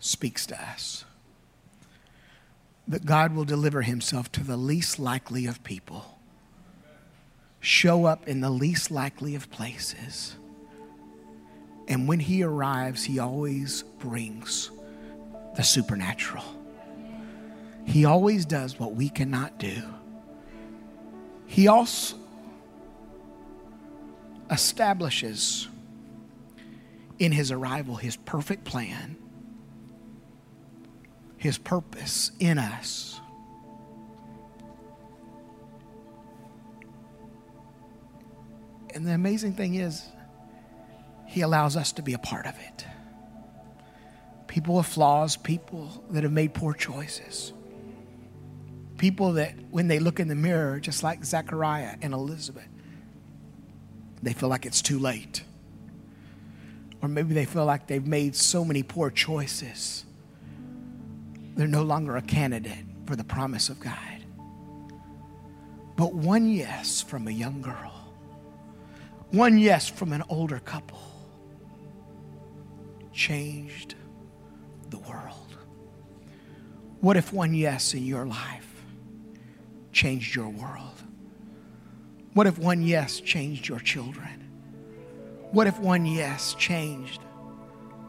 speaks 0.00 0.46
to 0.46 0.60
us 0.60 1.04
that 2.88 3.06
God 3.06 3.34
will 3.34 3.44
deliver 3.44 3.82
himself 3.82 4.30
to 4.32 4.44
the 4.44 4.56
least 4.56 4.98
likely 4.98 5.46
of 5.46 5.62
people, 5.64 6.18
show 7.60 8.04
up 8.04 8.26
in 8.28 8.40
the 8.40 8.50
least 8.50 8.90
likely 8.90 9.34
of 9.34 9.50
places. 9.50 10.36
And 11.88 12.08
when 12.08 12.20
he 12.20 12.42
arrives, 12.42 13.04
he 13.04 13.18
always 13.18 13.82
brings 13.98 14.70
the 15.56 15.62
supernatural. 15.62 16.44
He 17.84 18.04
always 18.04 18.44
does 18.44 18.78
what 18.78 18.94
we 18.94 19.08
cannot 19.08 19.58
do. 19.58 19.82
He 21.46 21.68
also 21.68 22.16
establishes 24.50 25.68
in 27.18 27.32
his 27.32 27.50
arrival 27.50 27.96
his 27.96 28.16
perfect 28.16 28.64
plan, 28.64 29.16
his 31.42 31.58
purpose 31.58 32.30
in 32.38 32.56
us. 32.56 33.20
And 38.94 39.04
the 39.04 39.10
amazing 39.10 39.54
thing 39.54 39.74
is, 39.74 40.06
he 41.26 41.40
allows 41.40 41.76
us 41.76 41.90
to 41.94 42.02
be 42.02 42.12
a 42.12 42.18
part 42.18 42.46
of 42.46 42.54
it. 42.60 42.86
People 44.46 44.76
with 44.76 44.86
flaws, 44.86 45.36
people 45.36 46.04
that 46.10 46.22
have 46.22 46.30
made 46.30 46.54
poor 46.54 46.74
choices. 46.74 47.52
People 48.96 49.32
that, 49.32 49.54
when 49.72 49.88
they 49.88 49.98
look 49.98 50.20
in 50.20 50.28
the 50.28 50.36
mirror, 50.36 50.78
just 50.78 51.02
like 51.02 51.24
Zechariah 51.24 51.96
and 52.02 52.14
Elizabeth, 52.14 52.68
they 54.22 54.32
feel 54.32 54.48
like 54.48 54.64
it's 54.64 54.80
too 54.80 55.00
late. 55.00 55.42
Or 57.02 57.08
maybe 57.08 57.34
they 57.34 57.46
feel 57.46 57.64
like 57.64 57.88
they've 57.88 58.06
made 58.06 58.36
so 58.36 58.64
many 58.64 58.84
poor 58.84 59.10
choices. 59.10 60.04
They're 61.54 61.66
no 61.66 61.82
longer 61.82 62.16
a 62.16 62.22
candidate 62.22 62.84
for 63.06 63.16
the 63.16 63.24
promise 63.24 63.68
of 63.68 63.78
God. 63.80 64.24
But 65.96 66.14
one 66.14 66.48
yes 66.48 67.02
from 67.02 67.28
a 67.28 67.30
young 67.30 67.60
girl, 67.60 67.92
one 69.30 69.58
yes 69.58 69.88
from 69.88 70.12
an 70.12 70.22
older 70.28 70.58
couple 70.58 71.00
changed 73.12 73.94
the 74.90 74.98
world? 74.98 75.56
What 77.00 77.16
if 77.16 77.32
one 77.32 77.54
yes 77.54 77.94
in 77.94 78.04
your 78.04 78.26
life 78.26 78.84
changed 79.92 80.34
your 80.34 80.48
world? 80.48 81.02
What 82.34 82.46
if 82.46 82.58
one 82.58 82.82
yes 82.82 83.20
changed 83.20 83.68
your 83.68 83.80
children? 83.80 84.48
What 85.50 85.66
if 85.66 85.78
one 85.78 86.06
yes 86.06 86.54
changed 86.54 87.20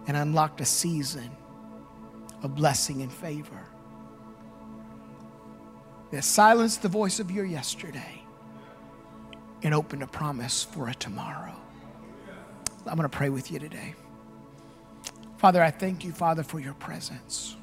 and 0.08 0.16
unlocked 0.16 0.62
a 0.62 0.66
season 0.66 1.30
of 2.44 2.56
blessing 2.56 3.02
and 3.02 3.12
favor? 3.12 3.66
That 6.12 6.24
silenced 6.24 6.84
the 6.84 6.90
voice 6.90 7.20
of 7.20 7.32
your 7.32 7.46
yesterday 7.46 8.22
and 9.64 9.74
opened 9.74 10.04
a 10.04 10.08
promise 10.08 10.64
for 10.64 10.90
a 10.90 10.94
tomorrow. 10.94 11.56
I'm 12.86 12.96
going 12.98 13.10
to 13.10 13.18
pray 13.18 13.30
with 13.30 13.50
you 13.50 13.60
today. 13.60 13.96
Father, 15.38 15.64
I 15.64 15.72
thank 15.72 16.04
you, 16.04 16.12
Father, 16.12 16.44
for 16.44 16.60
your 16.60 16.74
presence. 16.74 17.56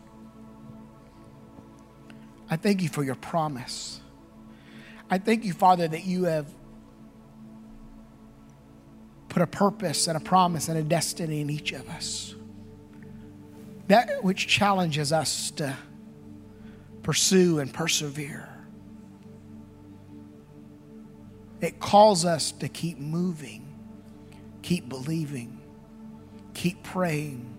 I 2.51 2.57
thank 2.57 2.83
you 2.83 2.89
for 2.89 3.05
your 3.05 3.15
promise. 3.15 4.01
I 5.09 5.19
thank 5.19 5.45
you, 5.45 5.53
Father, 5.53 5.87
that 5.87 6.05
you 6.05 6.25
have 6.25 6.53
put 9.29 9.43
a 9.43 9.47
purpose 9.47 10.09
and 10.09 10.17
a 10.17 10.21
promise 10.21 10.69
and 10.69 10.77
a 10.77 10.83
destiny 10.83 11.41
in 11.41 11.51
each 11.51 11.73
of 11.73 11.89
us. 11.89 12.35
That 13.91 14.25
which 14.25 14.47
challenges 14.47 15.13
us 15.13 15.51
to 15.53 15.77
pursue 17.03 17.59
and 17.59 17.73
persevere. 17.73 18.49
It 21.61 21.79
calls 21.79 22.25
us 22.25 22.53
to 22.53 22.69
keep 22.69 22.99
moving, 22.99 23.67
keep 24.63 24.89
believing, 24.89 25.61
keep 26.55 26.83
praying, 26.83 27.51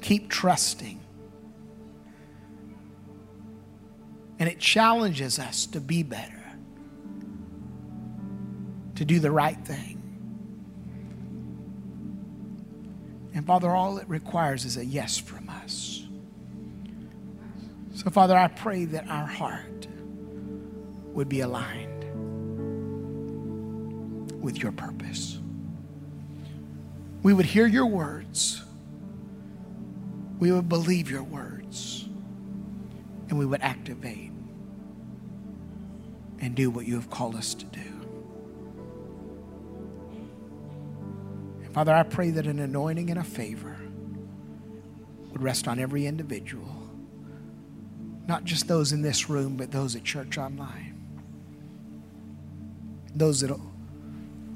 Keep 0.00 0.28
trusting. 0.28 1.00
And 4.38 4.48
it 4.48 4.60
challenges 4.60 5.38
us 5.38 5.66
to 5.66 5.80
be 5.80 6.02
better, 6.02 6.42
to 8.94 9.04
do 9.04 9.18
the 9.18 9.30
right 9.30 9.58
thing. 9.66 9.97
Father, 13.48 13.74
all 13.74 13.98
it 13.98 14.08
requires 14.08 14.64
is 14.64 14.76
a 14.76 14.84
yes 14.84 15.18
from 15.18 15.48
us. 15.48 16.06
So, 17.94 18.10
Father, 18.10 18.36
I 18.36 18.46
pray 18.46 18.84
that 18.84 19.08
our 19.08 19.26
heart 19.26 19.88
would 21.14 21.28
be 21.28 21.40
aligned 21.40 22.04
with 24.40 24.58
your 24.58 24.70
purpose. 24.70 25.38
We 27.24 27.32
would 27.32 27.46
hear 27.46 27.66
your 27.66 27.86
words 27.86 28.62
we 30.38 30.52
would 30.52 30.68
believe 30.68 31.10
your 31.10 31.24
words 31.24 32.08
and 33.28 33.38
we 33.38 33.44
would 33.44 33.60
activate 33.60 34.30
and 36.40 36.54
do 36.54 36.70
what 36.70 36.86
you 36.86 36.94
have 36.94 37.10
called 37.10 37.34
us 37.34 37.54
to 37.54 37.64
do. 37.66 37.97
Father, 41.72 41.94
I 41.94 42.02
pray 42.02 42.30
that 42.30 42.46
an 42.46 42.58
anointing 42.58 43.10
and 43.10 43.18
a 43.18 43.24
favor 43.24 43.76
would 45.30 45.42
rest 45.42 45.68
on 45.68 45.78
every 45.78 46.06
individual, 46.06 46.88
not 48.26 48.44
just 48.44 48.68
those 48.68 48.92
in 48.92 49.02
this 49.02 49.28
room, 49.28 49.56
but 49.56 49.70
those 49.70 49.94
at 49.94 50.04
church 50.04 50.38
online, 50.38 50.94
those 53.14 53.40
that 53.40 53.58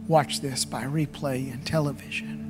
watch 0.09 0.40
this 0.40 0.64
by 0.64 0.85
replay 0.85 1.53
and 1.53 1.64
television. 1.66 2.40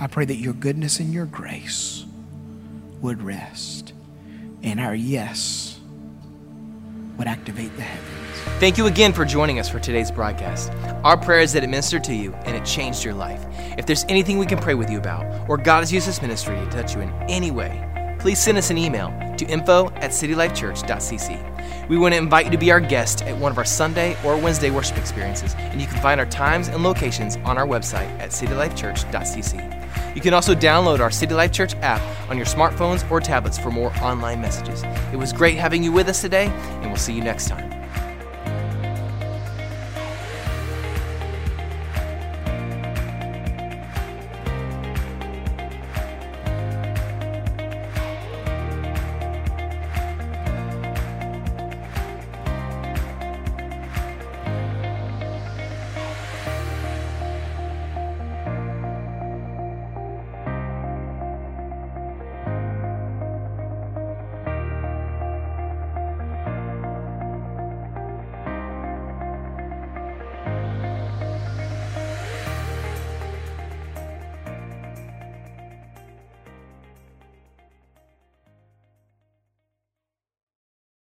I 0.00 0.06
pray 0.06 0.24
that 0.24 0.36
your 0.36 0.54
goodness 0.54 0.98
and 1.00 1.12
your 1.12 1.26
grace 1.26 2.04
would 3.00 3.22
rest, 3.22 3.92
and 4.62 4.80
our 4.80 4.94
yes 4.94 5.78
would 7.18 7.26
activate 7.26 7.74
the 7.76 7.82
heavens. 7.82 8.22
Thank 8.58 8.78
you 8.78 8.86
again 8.86 9.12
for 9.12 9.24
joining 9.24 9.58
us 9.58 9.68
for 9.68 9.78
today's 9.78 10.10
broadcast. 10.10 10.70
Our 11.04 11.16
prayer 11.16 11.40
is 11.40 11.52
that 11.52 11.64
it 11.64 11.68
ministered 11.68 12.04
to 12.04 12.14
you 12.14 12.32
and 12.44 12.56
it 12.56 12.64
changed 12.64 13.04
your 13.04 13.14
life. 13.14 13.44
If 13.76 13.86
there's 13.86 14.04
anything 14.08 14.38
we 14.38 14.46
can 14.46 14.58
pray 14.58 14.74
with 14.74 14.90
you 14.90 14.98
about, 14.98 15.48
or 15.48 15.56
God 15.56 15.80
has 15.80 15.92
used 15.92 16.06
this 16.06 16.22
ministry 16.22 16.56
to 16.56 16.66
touch 16.66 16.94
you 16.94 17.00
in 17.00 17.10
any 17.28 17.50
way, 17.50 18.16
please 18.18 18.38
send 18.40 18.56
us 18.58 18.70
an 18.70 18.78
email 18.78 19.08
to 19.36 19.44
info 19.46 19.86
at 19.96 20.10
citylifechurch.cc. 20.10 21.88
We 21.88 21.98
want 21.98 22.14
to 22.14 22.18
invite 22.18 22.44
you 22.46 22.52
to 22.52 22.58
be 22.58 22.70
our 22.70 22.80
guest 22.80 23.22
at 23.22 23.36
one 23.36 23.50
of 23.50 23.58
our 23.58 23.64
Sunday 23.64 24.16
or 24.24 24.36
Wednesday 24.36 24.70
worship 24.70 24.96
experiences, 24.96 25.56
and 25.58 25.80
you 25.80 25.86
can 25.86 26.00
find 26.00 26.20
our 26.20 26.26
times 26.26 26.68
and 26.68 26.82
locations 26.84 27.36
on 27.38 27.58
our 27.58 27.66
website 27.66 28.08
at 28.20 28.30
citylifechurch.cc. 28.30 29.81
You 30.14 30.20
can 30.20 30.34
also 30.34 30.54
download 30.54 31.00
our 31.00 31.10
City 31.10 31.34
Life 31.34 31.52
Church 31.52 31.74
app 31.76 32.00
on 32.30 32.36
your 32.36 32.46
smartphones 32.46 33.08
or 33.10 33.20
tablets 33.20 33.58
for 33.58 33.70
more 33.70 33.94
online 33.98 34.40
messages. 34.40 34.82
It 35.12 35.16
was 35.16 35.32
great 35.32 35.56
having 35.56 35.82
you 35.82 35.92
with 35.92 36.08
us 36.08 36.20
today, 36.20 36.46
and 36.46 36.86
we'll 36.86 36.96
see 36.96 37.14
you 37.14 37.22
next 37.22 37.48
time. 37.48 37.81